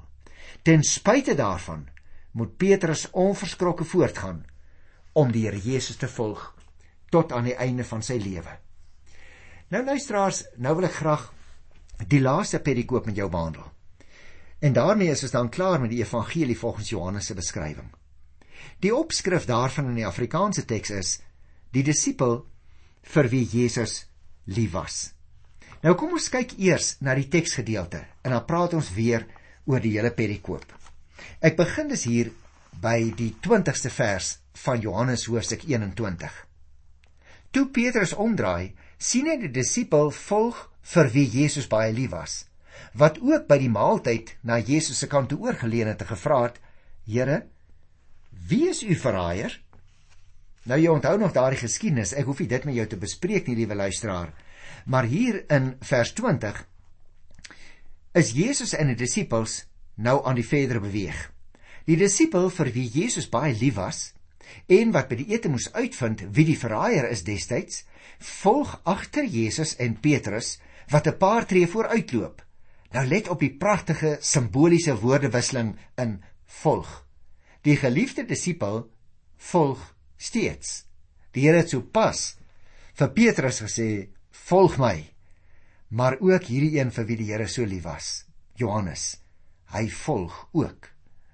Ten 0.62 0.85
spyte 0.87 1.35
daarvan 1.35 1.88
moet 2.38 2.56
Petrus 2.56 3.09
onverskrokke 3.12 3.85
voortgaan 3.85 4.45
om 5.16 5.33
die 5.33 5.47
Here 5.47 5.59
Jesus 5.59 5.97
te 5.97 6.09
volg 6.09 6.52
tot 7.11 7.33
aan 7.33 7.49
die 7.49 7.56
einde 7.56 7.85
van 7.85 8.02
sy 8.02 8.18
lewe. 8.21 8.65
Nou 9.68 9.82
luisteraars, 9.82 10.44
nou 10.62 10.76
wil 10.78 10.87
ek 10.87 11.00
graag 11.00 11.23
die 12.06 12.20
laaste 12.23 12.61
perikoop 12.62 13.08
met 13.11 13.16
jou 13.18 13.26
behandel. 13.30 13.64
En 14.62 14.76
daarmee 14.76 15.11
is 15.11 15.25
ons 15.26 15.35
dan 15.35 15.50
klaar 15.50 15.80
met 15.82 15.90
die 15.90 16.04
evangelie 16.04 16.58
volgens 16.58 16.92
Johannes 16.92 17.26
se 17.26 17.35
beskrywing. 17.35 17.88
Die 18.78 18.94
opskrif 18.94 19.49
daarvan 19.49 19.90
in 19.90 19.99
die 19.99 20.06
Afrikaanse 20.06 20.64
teks 20.64 20.94
is 20.94 21.11
die 21.75 21.82
disipel 21.82 22.38
vir 23.11 23.30
wie 23.32 23.42
Jesus 23.42 24.04
lief 24.44 24.70
was. 24.76 25.00
Nou 25.82 25.96
kom 25.99 26.14
ons 26.14 26.30
kyk 26.30 26.54
eers 26.62 26.96
na 27.02 27.16
die 27.18 27.26
teksgedeelte 27.28 28.04
en 28.23 28.37
dan 28.37 28.46
praat 28.46 28.78
ons 28.78 28.94
weer 28.94 29.26
oor 29.66 29.82
die 29.82 29.96
hele 29.99 30.14
perikoop. 30.14 30.66
Ek 31.42 31.58
begin 31.58 31.90
dus 31.90 32.06
hier 32.06 32.30
by 32.80 33.11
die 33.18 33.32
20ste 33.42 33.90
vers 33.90 34.37
van 34.62 34.78
Johannes 34.80 35.26
hoofstuk 35.26 35.66
21. 35.66 36.30
Toe 37.50 37.66
Petrus 37.75 38.14
omdraai, 38.14 38.76
sien 38.98 39.28
hy 39.28 39.36
die 39.40 39.52
disipel 39.52 40.10
volg 40.10 40.62
vir 40.92 41.10
wie 41.12 41.26
Jesus 41.28 41.68
baie 41.68 41.92
lief 41.92 42.12
was, 42.14 42.46
wat 42.94 43.20
ook 43.20 43.46
by 43.48 43.58
die 43.60 43.72
maaltyd 43.72 44.36
na 44.42 44.58
Jesus 44.58 44.98
se 45.02 45.08
kant 45.10 45.30
toe 45.30 45.40
oorgeleun 45.44 45.92
het 45.92 46.02
en 46.02 46.12
gevra 46.12 46.42
het: 46.46 46.60
"Here, 47.06 47.46
wie 48.48 48.68
is 48.70 48.82
u 48.82 48.94
verraaier?" 48.94 49.60
Nou 50.66 50.78
jy 50.80 50.90
onthou 50.90 51.18
nog 51.18 51.32
daardie 51.32 51.60
geskiedenis. 51.60 52.12
Ek 52.12 52.26
hoef 52.26 52.40
nie 52.42 52.48
dit 52.50 52.64
met 52.64 52.74
jou 52.74 52.86
te 52.86 52.96
bespreek 52.98 53.46
nie, 53.46 53.54
liewe 53.56 53.74
luisteraar. 53.74 54.32
Maar 54.86 55.04
hier 55.04 55.44
in 55.50 55.76
vers 55.80 56.12
20 56.12 56.66
is 58.12 58.32
Jesus 58.32 58.72
en 58.74 58.90
die 58.90 58.98
disippels 58.98 59.64
nou 59.94 60.24
aan 60.26 60.34
die 60.34 60.46
verdere 60.46 60.80
beweeg. 60.80 61.30
Die 61.86 61.96
disipel 61.96 62.50
vir 62.50 62.72
wie 62.74 62.88
Jesus 62.90 63.28
baie 63.30 63.54
lief 63.54 63.76
was 63.78 64.12
en 64.66 64.92
wat 64.94 65.10
by 65.10 65.20
die 65.20 65.28
ete 65.34 65.50
moes 65.50 65.68
uitvind 65.74 66.24
wie 66.34 66.46
die 66.48 66.58
verraaier 66.58 67.06
is 67.10 67.22
destyds, 67.26 67.84
volg 68.18 68.80
agter 68.84 69.25
Jesus 69.25 69.76
en 69.76 70.00
Petrus 70.00 70.58
wat 70.88 71.06
'n 71.06 71.18
paar 71.18 71.46
tree 71.46 71.66
vooruitloop. 71.66 72.44
Nou 72.90 73.06
let 73.06 73.28
op 73.28 73.40
die 73.40 73.56
pragtige 73.56 74.16
simboliese 74.20 75.00
woordewisseling 75.00 75.76
in 75.96 76.22
volg. 76.44 77.06
Die 77.62 77.76
geliefde 77.76 78.25
disipel 78.25 78.90
volg 79.36 79.94
steeds. 80.16 80.84
Die 81.32 81.46
Here 81.46 81.56
het 81.56 81.70
sopas 81.70 82.36
vir 82.94 83.10
Petrus 83.12 83.60
gesê 83.60 84.08
volg 84.30 84.78
my. 84.78 85.12
Maar 85.88 86.18
ook 86.20 86.48
hierdie 86.48 86.78
een 86.80 86.90
vir 86.90 87.06
wie 87.06 87.16
die 87.16 87.32
Here 87.32 87.48
so 87.48 87.64
lief 87.64 87.84
was, 87.84 88.25
Johannes. 88.54 89.16
Hy 89.75 89.88
volg 89.90 90.48
ook. 90.52 90.88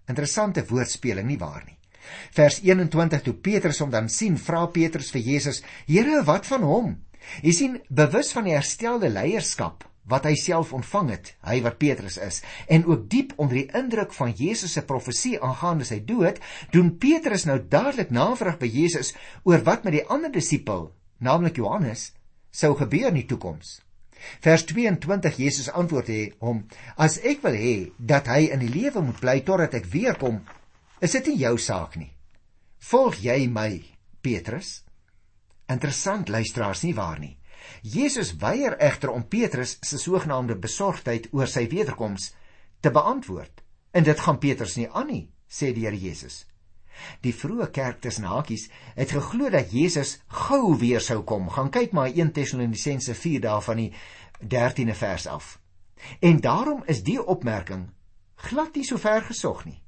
Interessante 0.08 0.64
woordspeling 0.66 1.28
nie 1.28 1.38
waar 1.38 1.62
nie. 1.66 1.78
Vers 2.36 2.60
21 2.62 3.22
toe 3.22 3.34
Petrus 3.34 3.80
hom 3.84 3.90
dan 3.90 4.08
sien, 4.08 4.36
vra 4.38 4.66
Petrus 4.66 5.10
vir 5.14 5.22
Jesus: 5.22 5.62
"Here, 5.86 6.22
wat 6.24 6.46
van 6.46 6.62
hom?" 6.62 6.92
Jy 7.42 7.52
sien, 7.52 7.80
bewus 7.88 8.32
van 8.34 8.44
die 8.48 8.56
herstelde 8.56 9.08
leierskap 9.08 9.86
wat 10.10 10.24
hy 10.26 10.32
self 10.34 10.72
ontvang 10.74 11.12
het, 11.14 11.28
hy 11.46 11.60
wat 11.62 11.78
Petrus 11.78 12.16
is, 12.18 12.40
en 12.66 12.84
ook 12.88 13.04
diep 13.10 13.36
onder 13.38 13.60
die 13.60 13.68
indruk 13.78 14.14
van 14.16 14.32
Jesus 14.34 14.74
se 14.74 14.82
profesie 14.82 15.36
aangaande 15.38 15.86
sy 15.86 16.00
dood, 16.04 16.40
doen 16.74 16.96
Petrus 16.98 17.46
nou 17.46 17.60
dadelik 17.70 18.10
navraag 18.10 18.58
by 18.58 18.66
Jesus 18.66 19.12
oor 19.46 19.62
wat 19.62 19.86
met 19.86 20.00
die 20.00 20.06
ander 20.10 20.32
disipel, 20.34 20.90
naamlik 21.22 21.62
Johannes, 21.62 22.10
sou 22.50 22.74
gebeur 22.76 23.12
in 23.12 23.20
die 23.20 23.28
toekoms. 23.30 23.78
Vers 24.42 24.66
22 24.70 25.38
Jesus 25.38 25.70
antwoord 25.70 26.10
hy 26.12 26.20
hom: 26.42 26.62
As 26.94 27.18
ek 27.26 27.42
wil 27.42 27.56
hê 27.58 27.74
dat 27.98 28.28
hy 28.30 28.52
in 28.54 28.62
die 28.62 28.70
lewe 28.70 29.02
moet 29.02 29.18
bly 29.22 29.40
totdat 29.46 29.74
ek 29.78 29.88
weer 29.90 30.18
kom, 30.18 30.42
is 31.02 31.14
dit 31.18 31.32
nie 31.32 31.40
jou 31.42 31.56
saak 31.58 31.96
nie. 31.98 32.12
Volg 32.90 33.18
jy 33.22 33.46
my, 33.50 33.82
Petrus? 34.22 34.82
Interessant 35.70 36.30
luisteraars 36.30 36.84
nie 36.86 36.94
waar 36.94 37.18
nie. 37.18 37.36
Jesus 37.82 38.36
weier 38.42 38.76
egter 38.78 39.10
om 39.10 39.26
Petrus 39.26 39.76
se 39.82 39.98
sogenaamde 39.98 40.56
besorgdheid 40.58 41.28
oor 41.32 41.50
sy 41.50 41.66
wederkoms 41.70 42.32
te 42.80 42.90
beantwoord. 42.90 43.62
En 43.92 44.06
dit 44.06 44.20
gaan 44.20 44.38
Petrus 44.38 44.76
nie 44.78 44.88
aan 44.90 45.10
nie, 45.10 45.24
sê 45.50 45.72
die 45.74 45.86
Here 45.86 45.98
Jesus. 45.98 46.44
Die 47.24 47.32
vroeë 47.34 47.70
kerk 47.74 48.00
tussen 48.04 48.28
hakies 48.28 48.68
het 48.94 49.14
geglo 49.14 49.50
dat 49.50 49.72
Jesus 49.72 50.18
gou 50.44 50.76
weer 50.78 51.00
sou 51.00 51.22
kom. 51.26 51.48
Gaan 51.50 51.70
kyk 51.70 51.94
maar 51.96 52.12
1 52.12 52.32
Tessalonisense 52.36 53.14
4 53.14 53.40
daarvan 53.48 53.82
die 53.82 53.92
13de 54.42 54.94
vers 54.94 55.26
af. 55.26 55.58
En 56.20 56.40
daarom 56.40 56.82
is 56.86 57.02
die 57.02 57.18
opmerking 57.22 57.88
glad 58.42 58.74
nie 58.74 58.84
so 58.84 58.98
ver 58.98 59.22
gesog 59.22 59.64
nie. 59.64 59.78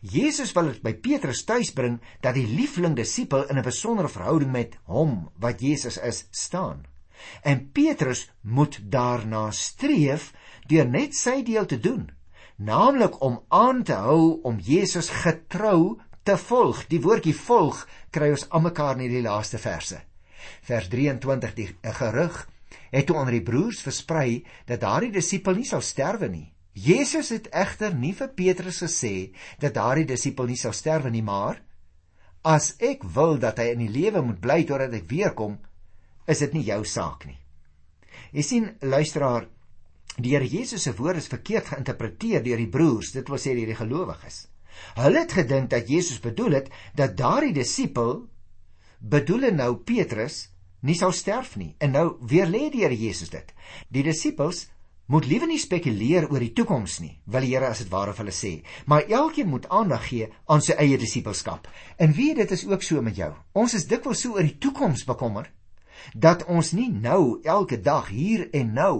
Jesus 0.00 0.52
wil 0.56 0.70
dit 0.70 0.82
by 0.82 0.92
Petrus 0.94 1.44
tuisbring 1.44 1.98
dat 2.24 2.34
die 2.34 2.46
liefling 2.46 2.96
disipel 2.96 3.48
in 3.48 3.58
'n 3.58 3.66
besondere 3.66 4.08
verhouding 4.08 4.52
met 4.52 4.78
hom 4.84 5.30
wat 5.38 5.60
Jesus 5.60 5.96
is 5.98 6.26
staan. 6.30 6.86
En 7.42 7.70
Petrus 7.72 8.30
moet 8.40 8.80
daarna 8.82 9.50
streef 9.50 10.32
deur 10.66 10.88
net 10.88 11.14
sy 11.14 11.42
deel 11.42 11.66
te 11.66 11.80
doen, 11.80 12.10
naamlik 12.56 13.20
om 13.20 13.40
aan 13.48 13.82
te 13.82 13.92
hou 13.92 14.40
om 14.42 14.58
Jesus 14.58 15.08
getrou 15.08 15.98
te 16.22 16.36
volg. 16.36 16.86
Die 16.86 17.00
woordjie 17.00 17.34
volg 17.34 17.86
kry 18.10 18.30
ons 18.30 18.48
almekaar 18.48 19.00
in 19.00 19.10
die 19.10 19.22
laaste 19.22 19.58
verse. 19.58 20.00
Vers 20.62 20.88
23 20.88 21.54
die 21.54 21.68
gerug 21.82 22.48
het 22.90 23.06
toe 23.06 23.16
onder 23.16 23.32
die 23.32 23.44
broers 23.44 23.82
versprei 23.82 24.44
dat 24.66 24.80
daardie 24.80 25.12
disipel 25.12 25.54
nie 25.54 25.68
sal 25.68 25.80
sterwe 25.80 26.28
nie. 26.28 26.48
Jesus 26.72 27.32
het 27.34 27.48
egter 27.50 27.94
nie 27.94 28.12
vir 28.14 28.30
Petrus 28.36 28.80
gesê 28.84 29.32
dat 29.58 29.74
daardie 29.74 30.06
disipel 30.06 30.46
nie 30.46 30.58
sal 30.58 30.74
sterwe 30.76 31.10
nie, 31.10 31.22
maar 31.22 31.58
as 32.46 32.74
ek 32.78 33.02
wil 33.16 33.38
dat 33.42 33.58
hy 33.58 33.72
in 33.74 33.82
die 33.84 33.92
lewe 33.92 34.22
moet 34.22 34.40
bly 34.40 34.62
totdat 34.64 34.94
ek 34.96 35.08
weer 35.10 35.34
kom, 35.36 35.58
is 36.30 36.40
dit 36.44 36.54
nie 36.54 36.66
jou 36.68 36.84
saak 36.86 37.26
nie. 37.26 37.38
Jy 38.30 38.44
sien, 38.46 38.68
luisteraar, 38.80 39.48
die 40.16 40.34
Here 40.36 40.46
Jesus 40.46 40.84
se 40.86 40.94
woorde 40.94 41.18
is 41.18 41.30
verkeerd 41.30 41.72
geïnterpreteer 41.72 42.44
deur 42.44 42.60
die 42.60 42.70
broers, 42.70 43.12
dit 43.16 43.28
wil 43.28 43.40
sê 43.40 43.54
deur 43.56 43.72
die 43.72 43.78
gelowiges. 43.78 44.44
Hulle 44.96 45.24
het 45.24 45.34
gedink 45.34 45.70
dat 45.74 45.90
Jesus 45.90 46.22
bedoel 46.22 46.60
het 46.60 46.70
dat 46.96 47.16
daardie 47.18 47.52
disipel 47.56 48.22
bedoel 49.00 49.50
nou 49.56 49.74
Petrus 49.84 50.46
nie 50.86 50.96
sou 50.96 51.10
sterf 51.12 51.56
nie. 51.60 51.74
En 51.78 51.92
nou 51.92 52.06
weer 52.20 52.48
lê 52.48 52.68
die 52.72 52.84
Here 52.84 52.96
Jesus 52.96 53.32
dit. 53.32 53.52
Die 53.88 54.04
disippels 54.06 54.68
moet 55.10 55.26
liewe 55.26 55.48
nie 55.50 55.58
spekuleer 55.58 56.28
oor 56.30 56.42
die 56.42 56.52
toekoms 56.54 57.00
nie, 57.02 57.16
wil 57.26 57.42
die 57.42 57.50
Here 57.50 57.68
as 57.72 57.82
dit 57.82 57.90
ware 57.90 58.14
vir 58.14 58.24
hulle 58.24 58.36
sê, 58.36 58.52
maar 58.86 59.08
elkeen 59.10 59.50
moet 59.50 59.66
aandag 59.68 60.06
gee 60.08 60.30
aan 60.46 60.62
sy 60.62 60.76
eie 60.78 60.98
disipelskap. 61.00 61.66
En 61.98 62.14
wie 62.14 62.30
dit 62.38 62.54
is 62.54 62.64
ook 62.68 62.86
so 62.86 63.02
met 63.02 63.18
jou. 63.18 63.32
Ons 63.52 63.74
is 63.74 63.88
dikwels 63.90 64.22
so 64.22 64.38
oor 64.38 64.46
die 64.46 64.58
toekoms 64.62 65.04
bekommer 65.08 65.50
dat 66.14 66.46
ons 66.48 66.72
nie 66.72 66.88
nou 66.88 67.40
elke 67.44 67.80
dag 67.82 68.08
hier 68.08 68.46
en 68.56 68.72
nou 68.78 68.94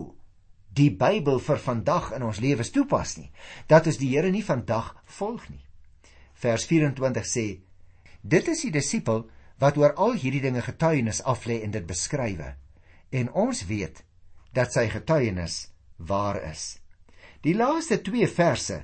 die 0.74 0.90
Bybel 0.90 1.40
vir 1.40 1.62
vandag 1.62 2.12
in 2.18 2.26
ons 2.26 2.42
lewens 2.42 2.70
toepas 2.74 3.16
nie. 3.16 3.30
Dat 3.66 3.86
is 3.86 3.98
die 4.02 4.12
Here 4.12 4.30
nie 4.30 4.44
vandag 4.44 4.94
volg 5.18 5.48
nie 5.48 5.64
vers 6.40 6.64
24 6.66 7.26
sê: 7.26 7.46
Dit 8.22 8.48
is 8.48 8.64
die 8.64 8.72
disipel 8.72 9.26
wat 9.60 9.76
oor 9.80 9.94
al 10.00 10.16
hierdie 10.16 10.42
dinge 10.44 10.62
getuienis 10.64 11.22
aflê 11.28 11.60
en 11.64 11.74
dit 11.74 11.86
beskrywe. 11.86 12.54
En 13.12 13.32
ons 13.44 13.64
weet 13.68 14.02
dat 14.56 14.72
sy 14.72 14.86
getuienis 14.92 15.69
waar 16.06 16.42
is. 16.50 16.78
Die 17.44 17.54
laaste 17.56 18.00
2 18.04 18.28
verse 18.28 18.82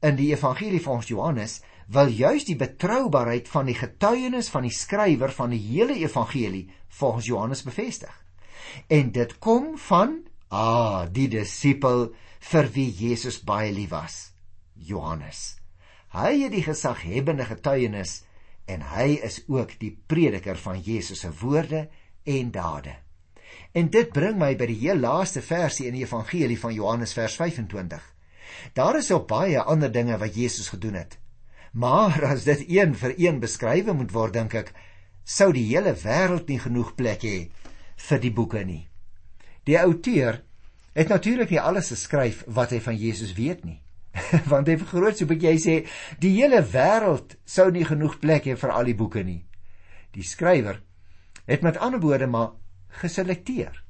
in 0.00 0.16
die 0.16 0.30
evangelie 0.32 0.80
van 0.82 1.02
Johannes 1.04 1.60
wil 1.88 2.08
juis 2.12 2.44
die 2.44 2.56
betroubaarheid 2.56 3.48
van 3.48 3.68
die 3.68 3.76
getuienis 3.76 4.50
van 4.52 4.66
die 4.68 4.74
skrywer 4.74 5.32
van 5.32 5.52
die 5.54 5.60
hele 5.60 5.96
evangelie 5.96 6.68
volgens 7.00 7.26
Johannes 7.26 7.64
bevestig. 7.64 8.12
En 8.86 9.12
dit 9.12 9.38
kom 9.38 9.76
van 9.88 10.18
ah, 10.48 11.06
die 11.12 11.28
disipel 11.32 12.10
vir 12.52 12.68
wie 12.74 12.88
Jesus 12.92 13.40
baie 13.44 13.72
lief 13.72 13.90
was, 13.90 14.18
Johannes. 14.74 15.58
Hy 16.12 16.44
het 16.44 16.54
die 16.54 16.64
gesaghebende 16.64 17.44
getuienis 17.48 18.22
en 18.68 18.84
hy 18.92 19.18
is 19.24 19.42
ook 19.48 19.74
die 19.80 19.92
prediker 20.08 20.56
van 20.60 20.80
Jesus 20.80 21.24
se 21.24 21.32
woorde 21.40 21.88
en 22.24 22.52
dade. 22.52 22.94
En 23.72 23.90
dit 23.90 24.12
bring 24.12 24.38
my 24.38 24.54
by 24.56 24.66
die 24.70 24.80
heel 24.80 24.98
laaste 24.98 25.42
versie 25.42 25.86
in 25.86 25.96
die 25.98 26.04
evangelie 26.04 26.58
van 26.58 26.74
Johannes 26.74 27.12
vers 27.16 27.36
25. 27.36 28.02
Daar 28.74 28.98
is 28.98 29.10
ook 29.12 29.28
baie 29.28 29.60
ander 29.60 29.92
dinge 29.92 30.18
wat 30.18 30.34
Jesus 30.34 30.68
gedoen 30.68 30.94
het. 30.94 31.18
Maar 31.72 32.24
as 32.24 32.44
dit 32.44 32.64
een 32.68 32.94
vir 32.96 33.14
een 33.16 33.40
beskrywe 33.40 33.92
moet 33.92 34.12
word, 34.12 34.32
dink 34.32 34.54
ek, 34.54 34.72
sou 35.24 35.52
die 35.52 35.66
hele 35.68 35.92
wêreld 35.94 36.48
nie 36.48 36.58
genoeg 36.58 36.94
plek 36.96 37.22
hê 37.22 37.38
vir 38.08 38.22
die 38.22 38.32
boeke 38.32 38.64
nie. 38.64 38.88
Die 39.68 39.76
outeur 39.78 40.40
het 40.96 41.12
natuurlik 41.12 41.50
nie 41.52 41.60
alles 41.60 41.92
geskryf 41.92 42.42
wat 42.46 42.72
hy 42.72 42.80
van 42.80 42.96
Jesus 42.96 43.34
weet 43.36 43.64
nie. 43.64 43.80
want 44.52 44.68
hy 44.68 44.78
vergroot 44.80 45.18
so 45.18 45.28
bietjie 45.28 45.50
hy 45.52 45.58
sê 45.62 45.74
die 46.22 46.32
hele 46.38 46.62
wêreld 46.72 47.36
sou 47.46 47.68
nie 47.70 47.84
genoeg 47.86 48.18
plek 48.22 48.48
hê 48.48 48.56
vir 48.58 48.72
al 48.74 48.88
die 48.88 48.96
boeke 48.98 49.22
nie. 49.24 49.42
Die 50.16 50.24
skrywer 50.24 50.80
het 51.48 51.62
met 51.62 51.78
ander 51.84 52.00
woorde 52.00 52.26
maar 52.26 52.56
geselekteer. 52.98 53.82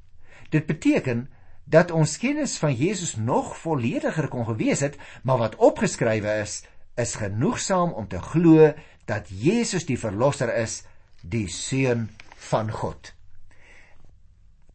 Dit 0.49 0.65
beteken 0.65 1.27
dat 1.69 1.91
ons 1.91 2.17
kennis 2.17 2.57
van 2.57 2.73
Jesus 2.73 3.15
nog 3.15 3.55
vollediger 3.57 4.27
kon 4.27 4.45
gewees 4.45 4.81
het, 4.85 4.97
maar 5.23 5.37
wat 5.37 5.55
opgeskrywe 5.55 6.39
is, 6.41 6.63
is 6.95 7.15
genoegsaam 7.15 7.93
om 7.93 8.07
te 8.07 8.21
glo 8.21 8.73
dat 9.05 9.29
Jesus 9.29 9.85
die 9.85 9.99
verlosser 9.99 10.53
is, 10.55 10.83
die 11.21 11.47
seun 11.49 12.09
van 12.49 12.71
God. 12.71 13.13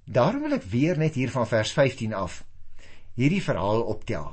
Daarom 0.05 0.45
wil 0.47 0.59
ek 0.59 0.67
weer 0.71 0.99
net 1.01 1.17
hier 1.17 1.31
van 1.33 1.49
vers 1.49 1.73
15 1.73 2.13
af 2.15 2.43
hierdie 3.19 3.43
verhaal 3.43 3.85
optel. 3.91 4.33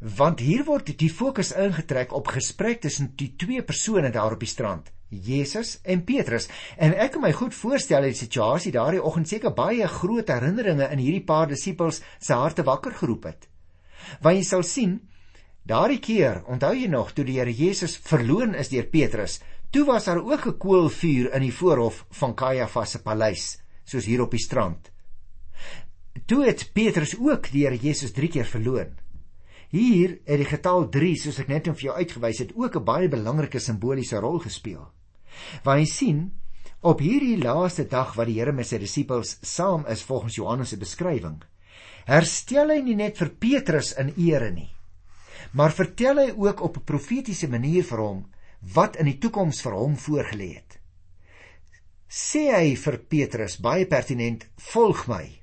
Want 0.00 0.40
hier 0.42 0.64
word 0.66 0.90
die 0.98 1.10
fokus 1.12 1.52
ingetrek 1.52 2.14
op 2.16 2.30
gesprek 2.34 2.80
tussen 2.84 3.12
die 3.20 3.34
twee 3.38 3.62
persone 3.62 4.10
daar 4.10 4.34
op 4.36 4.42
die 4.42 4.50
strand. 4.50 4.90
Jesus 5.10 5.80
en 5.82 6.04
Petrus. 6.06 6.48
En 6.78 6.94
ek 6.94 7.16
kan 7.16 7.24
my 7.24 7.32
goed 7.34 7.54
voorstel 7.54 8.06
die 8.06 8.16
situasie 8.16 8.72
daardie 8.72 9.02
oggend 9.02 9.28
seker 9.28 9.54
baie 9.54 9.86
groot 9.90 10.30
herinneringe 10.30 10.86
in 10.94 11.02
hierdie 11.02 11.24
paar 11.26 11.50
disippels 11.50 12.00
se 12.18 12.34
harte 12.34 12.62
wakker 12.66 12.94
geroep 12.94 13.26
het. 13.26 13.48
Want 14.22 14.38
jy 14.38 14.44
sal 14.46 14.62
sien, 14.66 15.00
daardie 15.66 16.00
keer, 16.02 16.44
onthou 16.46 16.72
jy 16.76 16.88
nog 16.88 17.12
toe 17.12 17.24
die 17.26 17.38
Here 17.38 17.52
Jesus 17.52 17.96
verloon 17.96 18.54
is 18.54 18.70
deur 18.70 18.86
Petrus, 18.86 19.40
toe 19.70 19.84
was 19.86 20.06
daar 20.06 20.22
ook 20.22 20.46
'n 20.46 20.58
koolvuur 20.58 21.34
in 21.34 21.42
die 21.42 21.52
voorhof 21.52 22.04
van 22.10 22.34
Kajafas 22.34 22.90
se 22.90 23.02
paleis, 23.02 23.58
soos 23.84 24.04
hier 24.04 24.22
op 24.22 24.30
die 24.30 24.40
strand. 24.40 24.90
Toe 26.26 26.44
het 26.44 26.70
Petrus 26.72 27.18
ook 27.18 27.50
die 27.50 27.66
Here 27.66 27.76
Jesus 27.76 28.12
3 28.12 28.28
keer 28.28 28.46
verloon. 28.46 28.96
Hier 29.70 30.18
het 30.24 30.38
die 30.38 30.44
getal 30.44 30.88
3, 30.88 31.16
soos 31.16 31.38
ek 31.38 31.48
net 31.48 31.64
vir 31.64 31.84
jou 31.84 31.96
uitgewys 31.96 32.38
het, 32.38 32.52
ook 32.56 32.76
'n 32.76 32.84
baie 32.84 33.08
belangrike 33.08 33.58
simboliese 33.58 34.18
rol 34.18 34.38
gespeel. 34.38 34.90
Want 35.64 35.82
jy 35.82 35.88
sien, 35.90 36.20
op 36.80 37.00
hierdie 37.04 37.36
laaste 37.42 37.84
dag 37.84 38.14
wat 38.16 38.30
die 38.30 38.38
Here 38.38 38.52
met 38.56 38.68
sy 38.68 38.78
disippels 38.80 39.36
saam 39.44 39.86
is 39.92 40.04
volgens 40.08 40.38
Johannes 40.38 40.72
se 40.72 40.78
beskrywing, 40.80 41.40
herstel 42.08 42.72
hy 42.72 42.80
nie 42.84 42.96
net 42.96 43.18
vir 43.20 43.32
Petrus 43.42 43.92
in 44.00 44.14
ere 44.16 44.50
nie, 44.54 44.70
maar 45.52 45.74
vertel 45.76 46.22
hy 46.22 46.28
ook 46.32 46.62
op 46.64 46.76
'n 46.76 46.88
profetiese 46.88 47.48
manier 47.48 47.84
vir 47.84 47.98
hom 47.98 48.24
wat 48.74 48.96
in 48.96 49.06
die 49.06 49.18
toekoms 49.18 49.62
vir 49.62 49.72
hom 49.72 49.96
voorgelê 49.96 50.54
het. 50.54 50.78
Sê 52.08 52.50
hy 52.50 52.74
vir 52.76 52.98
Petrus 52.98 53.60
baie 53.60 53.86
pertinent: 53.86 54.46
"Volg 54.56 55.06
my." 55.08 55.40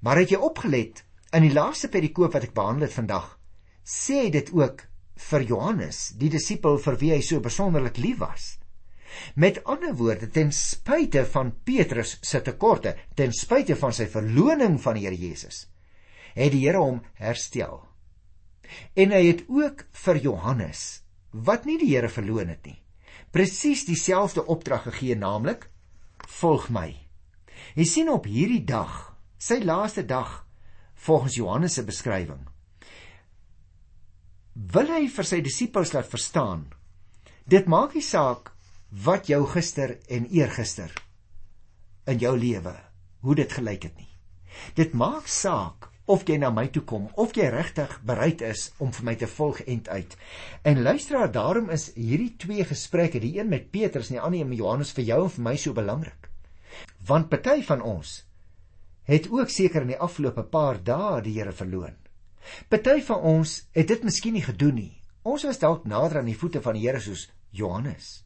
Maar 0.00 0.16
het 0.16 0.30
jy 0.30 0.36
opgelet 0.36 1.04
in 1.32 1.42
die 1.42 1.52
laaste 1.52 1.88
perikoop 1.88 2.32
wat 2.32 2.44
ek 2.44 2.54
behandel 2.54 2.88
het 2.88 2.96
vandag, 2.96 3.38
sê 3.84 4.24
hy 4.24 4.30
dit 4.30 4.52
ook 4.52 4.86
vir 5.16 5.42
Johannes, 5.42 6.14
die 6.16 6.28
disipel 6.28 6.78
vir 6.78 6.96
wie 6.96 7.12
hy 7.12 7.20
so 7.20 7.40
besonderlik 7.40 7.98
lief 7.98 8.18
was. 8.18 8.59
Met 9.34 9.62
ander 9.64 9.94
woorde, 9.96 10.28
ten 10.30 10.52
spyte 10.52 11.24
van 11.32 11.52
Petrus 11.64 12.16
se 12.22 12.40
tekorte, 12.42 12.96
ten 13.14 13.32
spyte 13.36 13.76
van 13.76 13.94
sy 13.96 14.06
verloning 14.10 14.78
van 14.82 14.98
die 14.98 15.06
Here 15.06 15.18
Jesus, 15.18 15.64
het 16.34 16.52
die 16.54 16.64
Here 16.64 16.82
hom 16.82 17.00
herstel. 17.20 17.82
En 18.94 19.14
hy 19.14 19.22
het 19.26 19.44
ook 19.50 19.86
vir 20.04 20.20
Johannes, 20.22 21.02
wat 21.30 21.66
nie 21.66 21.78
die 21.80 21.90
Here 21.94 22.10
verloon 22.10 22.52
het 22.52 22.66
nie, 22.66 22.78
presies 23.34 23.86
dieselfde 23.88 24.46
opdrag 24.46 24.88
gegee, 24.90 25.16
naamlik: 25.18 25.68
"Volg 26.40 26.70
my." 26.70 26.90
Jy 27.74 27.84
sien 27.84 28.08
op 28.10 28.26
hierdie 28.26 28.64
dag, 28.64 29.14
sy 29.38 29.60
laaste 29.62 30.06
dag 30.06 30.44
volgens 30.94 31.34
Johannes 31.34 31.74
se 31.74 31.84
beskrywing, 31.84 32.46
wil 34.54 34.90
hy 34.92 35.06
vir 35.08 35.26
sy 35.26 35.40
disippels 35.44 35.94
laat 35.94 36.08
verstaan 36.10 36.66
dit 37.50 37.66
maak 37.70 37.94
nie 37.96 38.04
saak 38.04 38.52
wat 38.90 39.28
jou 39.30 39.44
gister 39.46 39.98
en 40.08 40.26
eergister 40.34 40.90
in 42.10 42.18
jou 42.18 42.34
lewe 42.38 42.74
hoe 43.20 43.34
dit 43.38 43.52
gelyk 43.52 43.84
het 43.86 43.96
nie. 43.96 44.08
Dit 44.74 44.94
maak 44.98 45.28
saak 45.30 45.90
of 46.10 46.24
jy 46.26 46.40
na 46.42 46.50
my 46.50 46.66
toe 46.74 46.82
kom 46.82 47.06
of 47.22 47.36
jy 47.38 47.46
regtig 47.54 47.92
bereid 48.06 48.42
is 48.42 48.70
om 48.82 48.90
vir 48.96 49.06
my 49.06 49.14
te 49.20 49.28
volg 49.30 49.60
end 49.70 49.88
uit. 49.88 50.16
En 50.66 50.82
luisteraar, 50.82 51.30
daarom 51.30 51.70
is 51.70 51.92
hierdie 51.94 52.32
twee 52.36 52.64
gesprekke, 52.66 53.20
die 53.22 53.36
een 53.38 53.48
met 53.48 53.70
Petrus 53.70 54.10
en 54.10 54.18
die 54.18 54.24
ander 54.24 54.48
met 54.48 54.58
Johannes 54.58 54.90
vir 54.96 55.06
jou 55.12 55.20
en 55.24 55.34
vir 55.36 55.46
my 55.46 55.54
so 55.56 55.76
belangrik. 55.76 56.30
Want 57.06 57.30
party 57.30 57.60
van 57.66 57.82
ons 57.82 58.24
het 59.10 59.28
ook 59.30 59.50
seker 59.50 59.86
in 59.86 59.94
die 59.94 60.00
afgelope 60.02 60.42
paar 60.50 60.80
dae 60.82 61.20
die 61.22 61.36
Here 61.38 61.54
verloon. 61.54 61.94
Party 62.70 63.00
van 63.06 63.22
ons 63.36 63.54
het 63.76 63.90
dit 63.90 64.02
miskien 64.06 64.34
nie 64.34 64.46
gedoen 64.46 64.74
nie. 64.74 64.96
Ons 65.22 65.46
was 65.46 65.62
dalk 65.62 65.86
nader 65.86 66.22
aan 66.22 66.30
die 66.30 66.38
voete 66.38 66.62
van 66.64 66.78
die 66.78 66.86
Here 66.88 67.02
soos 67.02 67.28
Johannes. 67.54 68.20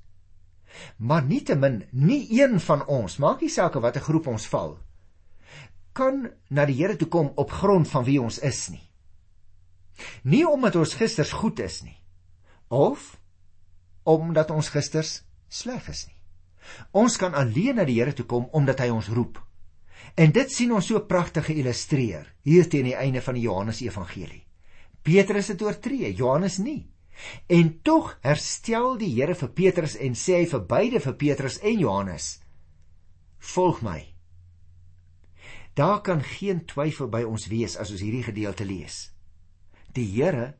Maar 0.97 1.25
nietemin, 1.25 1.85
nie 1.93 2.27
een 2.41 2.61
van 2.61 2.87
ons, 2.87 3.19
maak 3.19 3.41
nie 3.45 3.51
saak 3.53 3.79
watter 3.81 4.03
groep 4.03 4.27
ons 4.31 4.47
val, 4.51 4.79
kan 5.95 6.27
na 6.51 6.67
die 6.67 6.77
Here 6.81 6.97
toe 6.99 7.09
kom 7.09 7.31
op 7.39 7.51
grond 7.51 7.89
van 7.89 8.05
wie 8.05 8.19
ons 8.23 8.41
is 8.43 8.69
nie. 8.73 8.83
Nie 10.23 10.43
omdat 10.49 10.77
ons 10.77 10.97
gisters 10.99 11.33
goed 11.33 11.61
is 11.63 11.83
nie, 11.87 11.97
of 12.69 13.15
omdat 14.03 14.51
ons 14.51 14.69
gisters 14.75 15.23
sleg 15.49 15.89
is 15.89 16.07
nie. 16.09 16.19
Ons 16.97 17.17
kan 17.21 17.35
alleen 17.37 17.79
na 17.79 17.85
die 17.87 18.01
Here 18.01 18.15
toe 18.17 18.27
kom 18.27 18.49
omdat 18.53 18.83
hy 18.83 18.91
ons 18.91 19.11
roep. 19.15 19.39
En 20.19 20.33
dit 20.35 20.51
sien 20.51 20.73
ons 20.75 20.87
so 20.87 21.01
pragtig 21.09 21.47
geïllustreer 21.49 22.27
hier 22.47 22.69
teen 22.71 22.91
die 22.91 22.99
einde 22.99 23.23
van 23.25 23.39
die 23.39 23.47
Johannes 23.47 23.81
Evangelie. 23.83 24.43
Petrus 25.05 25.51
het 25.53 25.63
oortree, 25.63 26.13
Johannes 26.17 26.59
nie. 26.59 26.83
En 27.47 27.71
tog 27.83 28.15
herstel 28.25 28.97
die 28.99 29.11
Here 29.15 29.35
vir 29.35 29.53
Petrus 29.57 29.97
en 29.97 30.17
sê 30.19 30.41
hy 30.41 30.49
vir 30.51 30.65
beide 30.71 31.01
vir 31.01 31.17
Petrus 31.21 31.61
en 31.63 31.79
Johannes: 31.79 32.41
"Volg 33.39 33.83
my." 33.83 34.01
Daar 35.75 36.01
kan 36.03 36.23
geen 36.23 36.65
twyfel 36.67 37.09
by 37.09 37.23
ons 37.23 37.49
wees 37.51 37.77
as 37.77 37.91
ons 37.91 38.01
hierdie 38.01 38.23
gedeelte 38.23 38.65
lees. 38.65 39.11
Die 39.95 40.07
Here 40.07 40.55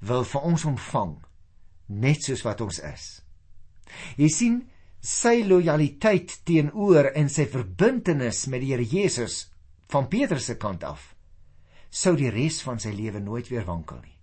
wil 0.00 0.24
vir 0.24 0.40
ons 0.42 0.64
ontvang 0.64 1.18
net 1.88 2.22
soos 2.22 2.42
wat 2.44 2.60
ons 2.60 2.78
is. 2.78 3.22
Jy 4.16 4.28
sien 4.28 4.56
sy 5.00 5.44
lojaliteit 5.46 6.40
teenoor 6.44 7.12
en 7.14 7.28
sy 7.28 7.46
verbintenis 7.46 8.46
met 8.50 8.64
die 8.64 8.72
Here 8.74 8.84
Jesus 8.84 9.46
van 9.92 10.08
Petrus 10.08 10.48
se 10.50 10.56
kant 10.58 10.84
af 10.84 11.12
sou 11.90 12.16
die 12.18 12.32
res 12.32 12.60
van 12.66 12.80
sy 12.82 12.92
lewe 12.92 13.22
nooit 13.22 13.48
weer 13.52 13.64
wankel 13.64 14.00
nie 14.02 14.15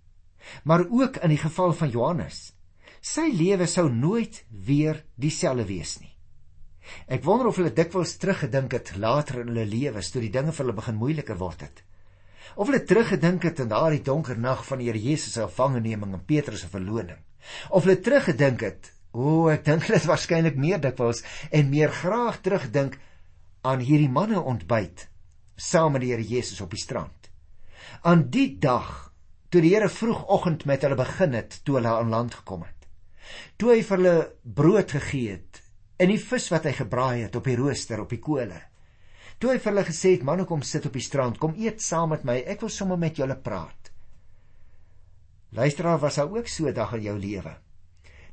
maar 0.64 0.86
ook 0.88 1.16
in 1.22 1.34
die 1.34 1.40
geval 1.40 1.72
van 1.72 1.90
Johannes. 1.90 2.52
Sy 3.04 3.28
lewe 3.32 3.66
sou 3.68 3.90
nooit 3.92 4.44
weer 4.48 5.04
dieselfde 5.20 5.66
wees 5.68 5.98
nie. 6.00 6.12
Ek 7.08 7.24
wonder 7.24 7.48
of 7.48 7.58
hulle 7.60 7.72
dikwels 7.72 8.16
teruggedink 8.20 8.76
het 8.76 8.94
later 9.00 9.40
in 9.42 9.52
hulle 9.52 9.66
lewens 9.68 10.10
toe 10.12 10.22
die 10.24 10.32
dinge 10.32 10.52
vir 10.52 10.64
hulle 10.64 10.76
begin 10.76 10.98
moeiliker 11.00 11.38
word 11.40 11.64
het. 11.64 11.82
Of 12.56 12.68
hulle 12.68 12.84
teruggedink 12.84 13.46
het 13.48 13.60
aan 13.60 13.72
daardie 13.72 14.02
donker 14.04 14.38
nag 14.38 14.64
van 14.68 14.80
die 14.80 14.90
Here 14.90 15.00
Jesus 15.00 15.32
se 15.34 15.46
gevangeneming 15.46 16.12
en 16.14 16.24
Petrus 16.28 16.64
se 16.64 16.70
verloning. 16.72 17.20
Of 17.70 17.86
hulle 17.86 18.00
teruggedink 18.00 18.64
het, 18.64 18.92
o, 19.12 19.24
oh, 19.24 19.48
ek 19.52 19.64
dink 19.66 19.86
hulle 19.86 19.98
het 20.00 20.10
waarskynlik 20.10 20.60
meer 20.60 20.80
dikwels 20.82 21.24
en 21.50 21.72
meer 21.72 21.92
graag 21.92 22.40
terugdink 22.44 22.98
aan 23.64 23.84
hierdie 23.84 24.12
manne 24.12 24.40
ontbyt 24.40 25.08
saam 25.56 25.94
met 25.94 26.04
die 26.04 26.12
Here 26.12 26.24
Jesus 26.24 26.60
op 26.60 26.72
die 26.74 26.82
strand. 26.82 27.30
Aan 28.02 28.28
die 28.30 28.58
dag 28.60 29.13
toe 29.54 29.62
die 29.62 29.70
Here 29.76 29.86
vroegoggend 29.86 30.64
met 30.66 30.82
hulle 30.82 30.96
begin 30.98 31.36
het 31.38 31.60
toe 31.62 31.76
hulle 31.78 31.92
aan 31.94 32.10
land 32.10 32.32
gekom 32.34 32.64
het. 32.66 32.88
Toe 33.54 33.70
hy 33.70 33.82
vir 33.86 34.00
hulle 34.00 34.14
brood 34.42 34.90
gegee 34.96 35.36
het 35.36 35.60
en 36.02 36.10
die 36.10 36.18
vis 36.18 36.48
wat 36.50 36.66
hy 36.66 36.72
gebraai 36.74 37.20
het 37.22 37.36
op 37.38 37.46
die 37.46 37.54
rooster 37.60 38.02
op 38.02 38.10
die 38.10 38.18
kole. 38.18 38.58
Toe 39.38 39.52
hy 39.52 39.60
vir 39.62 39.70
hulle 39.70 39.86
gesê 39.86 40.16
het: 40.16 40.26
"Manne, 40.26 40.46
kom 40.50 40.62
sit 40.66 40.88
op 40.90 40.98
die 40.98 41.04
strand, 41.06 41.38
kom 41.38 41.54
eet 41.54 41.82
saam 41.82 42.10
met 42.10 42.26
my. 42.26 42.40
Ek 42.42 42.66
wil 42.66 42.72
sommer 42.72 42.98
met 42.98 43.16
julle 43.16 43.36
praat." 43.36 43.92
Luisteraar, 45.54 46.02
was 46.02 46.18
daar 46.18 46.34
ook 46.34 46.48
so 46.48 46.66
'n 46.66 46.74
dag 46.74 46.94
in 46.94 47.02
jou 47.02 47.18
lewe 47.18 47.56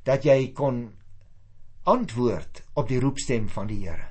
dat 0.04 0.24
jy 0.24 0.52
kon 0.54 0.94
antwoord 1.84 2.64
op 2.74 2.88
die 2.88 3.00
roepstem 3.00 3.50
van 3.50 3.68
die 3.68 3.86
Here? 3.86 4.10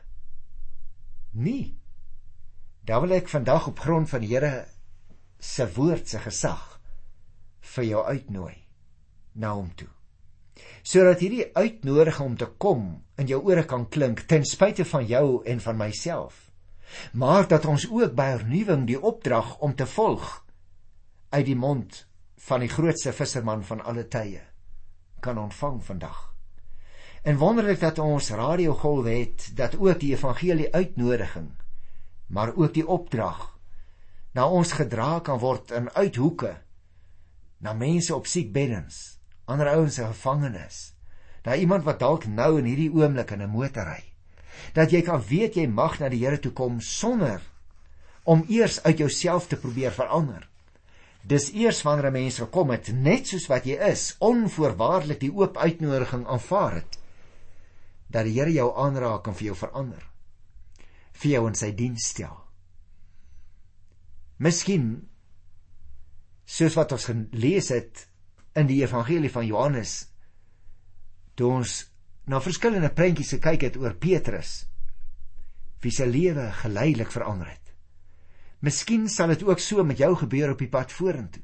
Nee. 1.32 1.74
Daar 2.84 3.00
wil 3.00 3.18
ek 3.18 3.28
vandag 3.28 3.66
op 3.66 3.78
grond 3.78 4.08
van 4.08 4.20
die 4.20 4.30
Here 4.36 4.66
se 5.40 5.72
woord 5.74 6.08
se 6.08 6.18
gesag 6.18 6.69
vir 7.60 7.84
jou 7.84 8.04
uitnooi 8.04 8.56
na 9.32 9.52
hom 9.54 9.70
toe. 9.76 9.88
Sodat 10.82 11.22
hierdie 11.22 11.50
uitnodiging 11.54 12.32
om 12.32 12.36
te 12.36 12.48
kom 12.58 12.84
in 13.20 13.28
jou 13.30 13.40
ore 13.46 13.64
kan 13.68 13.86
klink 13.88 14.24
ten 14.28 14.44
spyte 14.44 14.84
van 14.84 15.06
jou 15.06 15.42
en 15.44 15.60
van 15.60 15.76
myself. 15.76 16.50
Maar 17.12 17.46
dat 17.48 17.68
ons 17.70 17.86
ook 17.90 18.16
by 18.18 18.32
hernuwing 18.34 18.86
die 18.88 19.00
opdrag 19.00 19.58
om 19.58 19.74
te 19.74 19.86
volg 19.86 20.44
uit 21.30 21.46
die 21.46 21.56
mond 21.56 22.06
van 22.48 22.64
die 22.64 22.72
grootste 22.72 23.12
visserman 23.12 23.62
van 23.64 23.84
alle 23.84 24.08
tye 24.08 24.42
kan 25.20 25.38
ontvang 25.38 25.82
vandag. 25.84 26.18
En 27.22 27.36
wonderlik 27.36 27.80
dat 27.80 27.98
ons 27.98 28.30
radiogolwe 28.30 29.10
het 29.10 29.50
dat 29.54 29.76
ook 29.78 30.00
die 30.00 30.14
evangelie 30.16 30.72
uitnodiging 30.74 31.50
maar 32.30 32.54
ook 32.56 32.74
die 32.74 32.86
opdrag 32.86 33.58
na 34.32 34.46
ons 34.48 34.72
gedra 34.72 35.18
kan 35.26 35.38
word 35.42 35.72
in 35.74 35.90
uithoeke 35.90 36.54
na 37.60 37.72
mense 37.76 38.14
op 38.14 38.26
siekbeddens, 38.26 39.18
ander 39.44 39.68
ouens 39.74 39.98
in 39.98 40.08
gevangenes. 40.10 40.92
Daar 41.44 41.58
iemand 41.60 41.84
wat 41.84 42.00
dalk 42.00 42.26
nou 42.26 42.58
in 42.58 42.68
hierdie 42.68 42.90
oomblik 42.92 43.30
in 43.30 43.42
'n 43.42 43.50
motor 43.50 43.84
ry. 43.84 44.04
Dat 44.72 44.90
jy 44.90 45.02
kan 45.02 45.22
weet 45.22 45.54
jy 45.54 45.66
mag 45.66 45.98
na 45.98 46.08
die 46.08 46.24
Here 46.24 46.38
toe 46.38 46.52
kom 46.52 46.80
sonder 46.80 47.40
om 48.24 48.44
eers 48.48 48.82
uit 48.82 48.98
jouself 48.98 49.46
te 49.46 49.56
probeer 49.56 49.92
verander. 49.92 50.48
Dis 51.22 51.52
eers 51.52 51.82
wanneer 51.82 52.10
'n 52.10 52.12
mens 52.12 52.38
gekom 52.38 52.70
het 52.70 52.92
net 52.92 53.26
soos 53.26 53.46
wat 53.46 53.64
jy 53.64 53.76
is, 53.76 54.16
onvoorwaardelik 54.18 55.20
die 55.20 55.32
oop 55.32 55.56
uitnodiging 55.56 56.26
aanvaar 56.26 56.74
het, 56.74 56.98
dat 58.06 58.24
die 58.24 58.40
Here 58.40 58.52
jou 58.52 58.76
aanraak 58.76 59.26
en 59.26 59.34
vir 59.34 59.44
jou 59.44 59.56
verander. 59.56 60.10
vir 61.20 61.34
jou 61.34 61.46
in 61.50 61.58
sy 61.58 61.70
diens 61.76 62.08
stel. 62.14 62.36
Miskien 64.40 64.86
soos 66.50 66.76
wat 66.78 66.92
ons 66.96 67.06
gelees 67.10 67.70
het 67.74 68.06
in 68.58 68.66
die 68.66 68.80
evangelie 68.82 69.30
van 69.30 69.46
Johannes 69.46 69.94
toe 71.38 71.52
ons 71.60 71.76
na 72.30 72.40
verskillende 72.42 72.90
prentjies 72.94 73.36
gekyk 73.36 73.68
het 73.68 73.78
oor 73.80 73.94
Petrus 74.02 74.64
wie 75.80 75.92
se 75.94 76.04
lewe 76.06 76.50
geleidelik 76.60 77.12
verander 77.14 77.48
het. 77.48 77.70
Miskien 78.60 79.06
sal 79.08 79.32
dit 79.32 79.44
ook 79.48 79.62
so 79.64 79.84
met 79.84 80.00
jou 80.02 80.10
gebeur 80.20 80.52
op 80.52 80.60
die 80.60 80.68
pad 80.68 80.92
vorentoe. 80.92 81.42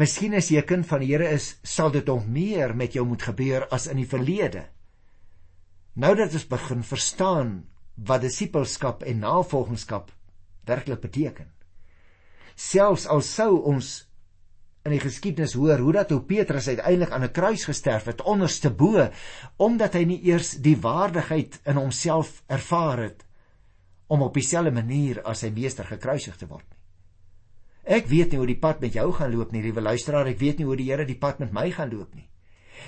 Miskien 0.00 0.34
as 0.34 0.48
jy 0.48 0.62
'n 0.62 0.66
kind 0.66 0.86
van 0.86 1.00
die 1.00 1.12
Here 1.12 1.28
is, 1.28 1.58
sal 1.62 1.90
dit 1.90 2.06
nog 2.06 2.26
meer 2.26 2.74
met 2.74 2.92
jou 2.92 3.04
moet 3.04 3.22
gebeur 3.22 3.68
as 3.68 3.86
in 3.86 3.96
die 3.96 4.08
verlede. 4.08 4.68
Nou 5.94 6.14
dat 6.16 6.32
ons 6.32 6.48
begin 6.48 6.82
verstaan 6.82 7.68
wat 7.94 8.22
disippelskap 8.22 9.02
en 9.02 9.18
navolgingskap 9.18 10.12
werklik 10.64 11.00
beteken. 11.00 11.57
Selfs 12.58 13.06
al 13.06 13.22
sou 13.22 13.52
ons 13.70 13.92
in 14.86 14.94
die 14.96 15.02
geskiedenis 15.02 15.54
hoor 15.58 15.78
hoe 15.84 15.92
dat 15.98 16.10
hoe 16.10 16.24
Petrus 16.26 16.68
uiteindelik 16.68 17.12
aan 17.14 17.24
'n 17.24 17.32
kruis 17.32 17.64
gesterf 17.68 18.08
het 18.10 18.22
onderste 18.22 18.70
bo 18.70 19.08
omdat 19.56 19.94
hy 19.94 20.04
nie 20.04 20.20
eers 20.26 20.56
die 20.58 20.76
waardigheid 20.76 21.60
in 21.64 21.76
homself 21.76 22.42
ervaar 22.46 22.98
het 22.98 23.24
om 24.08 24.22
op 24.22 24.34
dieselfde 24.34 24.72
manier 24.72 25.22
as 25.22 25.44
sy 25.44 25.50
meester 25.50 25.84
gekruisig 25.84 26.36
te 26.36 26.46
word 26.46 26.64
nie. 26.70 26.78
Ek 27.88 28.08
weet 28.08 28.32
nie 28.32 28.38
hoe 28.38 28.46
die 28.46 28.60
pad 28.60 28.80
met 28.80 28.92
jou 28.92 29.12
gaan 29.12 29.32
loop 29.32 29.52
nie, 29.52 29.62
liewe 29.62 29.80
luisteraar, 29.80 30.26
ek 30.26 30.38
weet 30.38 30.58
nie 30.58 30.66
hoe 30.66 30.76
die 30.76 30.90
Here 30.90 31.04
die 31.04 31.18
pad 31.18 31.38
met 31.38 31.52
my 31.52 31.70
gaan 31.70 31.90
loop 31.90 32.14
nie. 32.14 32.28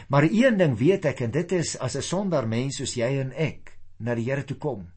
Maar 0.09 0.27
een 0.29 0.59
ding 0.59 0.77
weet 0.79 1.05
ek 1.05 1.21
en 1.21 1.31
dit 1.31 1.53
is 1.53 1.77
as 1.79 1.97
'n 1.97 2.03
sondaar 2.03 2.49
mens 2.49 2.77
soos 2.77 2.95
jy 2.95 3.21
en 3.21 3.33
ek 3.33 3.79
na 3.99 4.15
die 4.15 4.25
Here 4.25 4.45
toe 4.45 4.57
kom, 4.57 4.91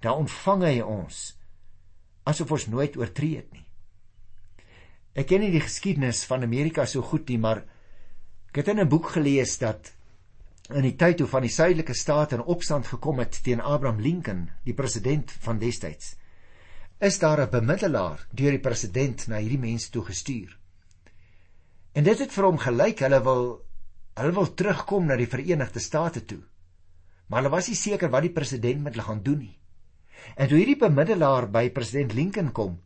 dan 0.00 0.18
ontvang 0.18 0.62
hy 0.62 0.80
ons 0.80 1.38
asof 2.24 2.50
ons 2.50 2.66
nooit 2.66 2.96
oortree 2.96 3.36
het 3.36 3.52
nie. 3.52 3.61
Ek 5.12 5.28
ken 5.28 5.42
nie 5.44 5.52
die 5.52 5.60
geskiedenis 5.60 6.24
van 6.24 6.44
Amerika 6.46 6.86
so 6.88 7.04
goed 7.04 7.28
nie, 7.28 7.38
maar 7.38 7.64
ek 8.48 8.62
het 8.62 8.68
in 8.68 8.80
'n 8.80 8.88
boek 8.88 9.10
gelees 9.16 9.58
dat 9.58 9.92
in 10.70 10.82
die 10.82 10.96
tyd 10.96 11.18
toe 11.18 11.26
van 11.26 11.42
die 11.42 11.52
suidelike 11.52 11.94
state 11.94 12.36
in 12.36 12.44
opstand 12.54 12.86
gekom 12.86 13.18
het 13.18 13.42
teen 13.44 13.60
Abraham 13.60 14.00
Lincoln, 14.00 14.50
die 14.64 14.74
president 14.74 15.30
van 15.44 15.58
destyds, 15.58 16.16
is 16.98 17.18
daar 17.18 17.40
'n 17.40 17.50
bemiddelaar 17.50 18.26
deur 18.32 18.50
die 18.50 18.66
president 18.68 19.26
na 19.28 19.36
hierdie 19.36 19.58
mense 19.58 19.90
toe 19.90 20.04
gestuur. 20.04 20.56
En 21.92 22.04
dit 22.04 22.18
het 22.18 22.32
vir 22.32 22.44
hom 22.44 22.58
gelyk 22.58 23.00
hulle 23.00 23.20
wil 23.22 23.44
hulle 24.14 24.32
wil 24.32 24.54
terugkom 24.54 25.06
na 25.06 25.16
die 25.16 25.26
Verenigde 25.26 25.80
State 25.80 26.24
toe. 26.24 26.42
Maar 27.26 27.42
hulle 27.42 27.56
was 27.56 27.68
nie 27.68 27.76
seker 27.76 28.10
wat 28.10 28.22
die 28.22 28.32
president 28.32 28.82
met 28.82 28.92
hulle 28.92 29.06
gaan 29.06 29.22
doen 29.22 29.38
nie. 29.38 29.58
En 30.36 30.48
toe 30.48 30.58
hierdie 30.58 30.78
bemiddelaar 30.78 31.50
by 31.50 31.70
president 31.70 32.12
Lincoln 32.12 32.52
kom, 32.52 32.80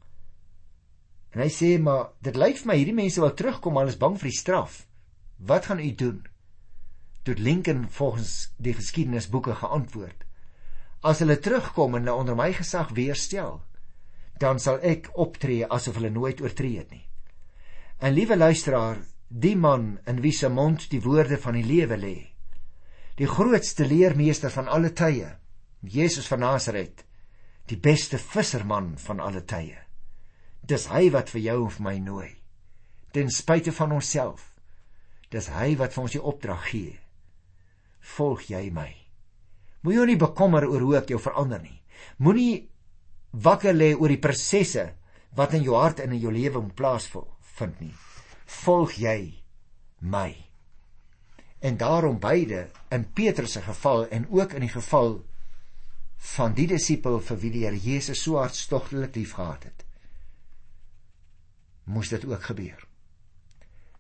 En 1.37 1.43
hy 1.45 1.51
sê 1.53 1.75
maar 1.77 2.15
dit 2.25 2.37
lyk 2.41 2.57
vir 2.63 2.69
my 2.71 2.75
hierdie 2.81 2.97
mense 2.97 3.21
wil 3.21 3.35
terugkom 3.37 3.75
maar 3.77 3.85
hulle 3.85 3.93
is 3.93 4.01
bang 4.01 4.15
vir 4.17 4.31
die 4.31 4.39
straf. 4.39 4.79
Wat 5.37 5.69
gaan 5.69 5.83
u 5.85 5.91
doen? 5.93 6.23
Toe 7.29 7.35
Lincoln 7.37 7.83
volgens 7.93 8.55
die 8.57 8.73
geskiedenisboeke 8.73 9.59
geantwoord: 9.61 10.25
As 11.05 11.21
hulle 11.21 11.37
terugkom 11.37 11.99
en 11.99 12.07
hulle 12.07 12.17
onder 12.17 12.39
my 12.41 12.49
gesag 12.57 12.95
weer 12.97 13.21
stel, 13.21 13.61
dan 14.41 14.57
sal 14.57 14.81
ek 14.81 15.11
optree 15.13 15.69
asof 15.69 16.01
hulle 16.01 16.15
nooit 16.15 16.41
oortree 16.41 16.81
het 16.81 16.91
nie. 16.97 17.05
En 18.01 18.17
liewe 18.17 18.37
luisteraar, 18.37 19.03
die 19.29 19.57
man 19.61 19.99
in 20.09 20.25
wie 20.25 20.33
se 20.33 20.49
mond 20.49 20.89
die 20.89 21.05
woorde 21.05 21.37
van 21.37 21.61
die 21.61 21.69
lewe 21.69 22.01
lê, 22.01 22.17
die 23.21 23.29
grootste 23.29 23.85
leermeester 23.85 24.53
van 24.57 24.73
alle 24.73 24.97
tye, 24.97 25.37
Jesus 25.85 26.33
van 26.33 26.47
Nasaret, 26.49 27.05
die 27.69 27.77
beste 27.77 28.17
visserman 28.17 28.95
van 29.05 29.21
alle 29.21 29.45
tye. 29.45 29.86
Dis 30.67 30.89
hy 30.91 31.13
wat 31.15 31.31
vir 31.31 31.45
jou 31.45 31.57
en 31.65 31.75
vir 31.77 31.85
my 31.87 31.97
nooi. 32.03 32.31
Ten 33.15 33.31
spyte 33.31 33.71
van 33.73 33.93
onsself. 33.95 34.49
Dis 35.31 35.47
hy 35.55 35.77
wat 35.79 35.95
vir 35.95 36.03
ons 36.03 36.17
die 36.17 36.23
opdrag 36.23 36.65
gee. 36.73 36.97
Volg 38.17 38.49
jy 38.51 38.65
my? 38.75 38.89
Moenie 39.83 40.01
jou 40.01 40.07
nie 40.11 40.19
bekommer 40.19 40.67
oor 40.67 40.83
hoe 40.83 40.97
ek 40.99 41.13
jou 41.15 41.21
verander 41.23 41.63
nie. 41.63 41.79
Moenie 42.19 42.67
wakker 43.47 43.77
lê 43.77 43.93
oor 43.95 44.11
die 44.11 44.23
prosesse 44.23 44.89
wat 45.39 45.55
in 45.55 45.63
jou 45.63 45.79
hart 45.79 46.03
en 46.03 46.17
in 46.17 46.23
jou 46.23 46.35
lewe 46.35 46.65
moet 46.65 46.75
plaasvind 46.79 47.81
nie. 47.85 47.95
Volg 48.65 48.99
jy 48.99 49.21
my? 50.03 50.33
En 51.63 51.79
daarom 51.79 52.19
beide 52.19 52.67
in 52.91 53.07
Petrus 53.15 53.55
se 53.55 53.63
geval 53.63 54.09
en 54.11 54.27
ook 54.35 54.59
in 54.59 54.67
die 54.67 54.75
geval 54.75 55.21
van 56.37 56.59
die 56.59 56.67
disipel 56.75 57.21
vir 57.23 57.43
wie 57.43 57.55
die 57.55 57.67
Here 57.69 57.79
Jesus 57.79 58.23
so 58.23 58.41
hartstogtelik 58.41 59.15
liefgehad 59.15 59.71
het 59.71 59.86
moes 61.87 62.11
dit 62.11 62.25
ook 62.27 62.43
gebeur. 62.43 62.87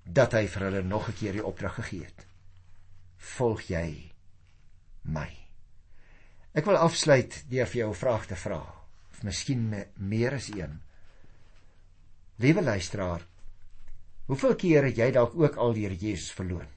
Dat 0.04 0.34
hy 0.34 0.46
vir 0.50 0.62
hulle 0.68 0.82
nog 0.82 1.08
'n 1.08 1.18
keer 1.18 1.32
die 1.32 1.44
opdrag 1.44 1.74
gegee 1.74 2.04
het. 2.04 2.26
Volg 3.16 3.62
jy 3.70 4.12
my? 5.02 5.30
Ek 6.54 6.64
wil 6.64 6.76
afsluit 6.76 7.44
deur 7.50 7.66
vir 7.66 7.78
jou 7.80 7.90
'n 7.90 7.94
vraag 8.02 8.26
te 8.26 8.36
vra, 8.36 8.62
of 9.10 9.22
miskien 9.22 9.84
meer 9.94 10.34
as 10.34 10.48
een. 10.48 10.80
Liewe 12.36 12.62
luisteraar, 12.62 13.26
hoeveel 14.26 14.54
keer 14.56 14.84
het 14.84 14.96
jy 14.96 15.10
dalk 15.10 15.34
ook 15.34 15.56
al 15.56 15.72
deur 15.72 15.92
Jesus 15.92 16.32
verloon? 16.32 16.68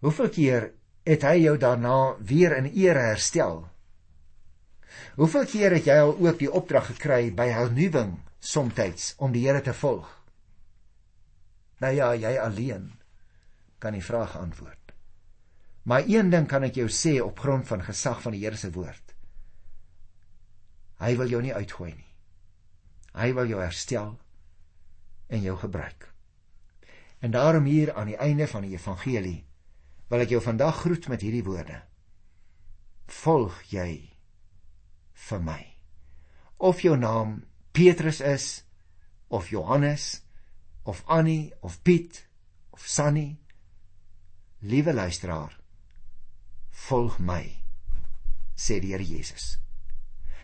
Hoeveel 0.00 0.28
keer 0.28 0.72
het 1.04 1.22
hy 1.22 1.36
jou 1.42 1.58
daarna 1.58 2.16
weer 2.18 2.56
in 2.56 2.66
ere 2.66 2.98
herstel? 2.98 3.68
Hoeveel 5.14 5.44
keer 5.44 5.70
het 5.70 5.84
jy 5.84 5.98
al 5.98 6.18
ook 6.18 6.38
die 6.38 6.52
opdrag 6.52 6.86
gekry 6.86 7.30
by 7.34 7.46
hernuwing 7.46 8.18
somtyds 8.42 9.14
om 9.22 9.32
die 9.32 9.46
Here 9.46 9.62
te 9.62 9.74
volg. 9.74 10.08
Nou 11.82 11.92
ja, 11.94 12.12
jy 12.14 12.36
alleen 12.38 12.90
kan 13.82 13.94
die 13.94 14.04
vraag 14.04 14.36
antwoord. 14.38 14.92
Maar 15.82 16.06
een 16.06 16.30
ding 16.30 16.46
kan 16.46 16.62
ek 16.62 16.78
jou 16.78 16.88
sê 16.90 17.16
op 17.22 17.38
grond 17.42 17.66
van 17.66 17.82
gesag 17.82 18.22
van 18.22 18.34
die 18.34 18.42
Here 18.44 18.58
se 18.58 18.70
woord. 18.74 19.14
Hy 21.02 21.16
wil 21.18 21.30
jou 21.30 21.42
nie 21.42 21.54
uitgooi 21.54 21.90
nie. 21.94 22.10
Hy 23.18 23.32
wil 23.34 23.50
jou 23.50 23.60
herstel 23.60 24.14
en 25.32 25.42
jou 25.42 25.56
gebruik. 25.58 26.06
En 27.22 27.34
daarom 27.34 27.66
hier 27.66 27.94
aan 27.94 28.12
die 28.12 28.18
einde 28.18 28.46
van 28.50 28.66
die 28.66 28.74
evangelie 28.76 29.42
wil 30.10 30.22
ek 30.22 30.34
jou 30.34 30.42
vandag 30.44 30.82
groet 30.84 31.08
met 31.10 31.22
hierdie 31.24 31.44
woorde. 31.46 31.82
Volg 33.22 33.58
jy 33.70 33.90
vir 35.28 35.42
my. 35.42 35.60
Of 36.58 36.82
jou 36.86 36.96
naam 36.98 37.40
Petrus 37.72 38.20
is 38.20 38.64
of 39.30 39.48
Johannes 39.48 40.22
of 40.84 41.04
Annie 41.08 41.52
of 41.62 41.82
Piet 41.82 42.26
of 42.72 42.86
Sunny 42.86 43.38
liewe 44.60 44.92
luisteraar 44.92 45.56
volg 46.88 47.18
my 47.18 47.44
sê 48.54 48.78
die 48.80 48.92
Here 48.92 49.04
Jesus. 49.04 49.56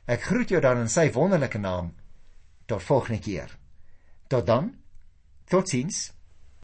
Ek 0.09 0.25
groet 0.25 0.51
jou 0.51 0.61
dan 0.65 0.81
in 0.81 0.91
sy 0.91 1.09
wonderlike 1.13 1.61
naam. 1.61 1.93
Tot 2.69 2.83
volgende 2.83 3.21
keer. 3.23 3.53
Tot 4.29 4.47
dan. 4.49 4.73
Totiens 5.49 6.09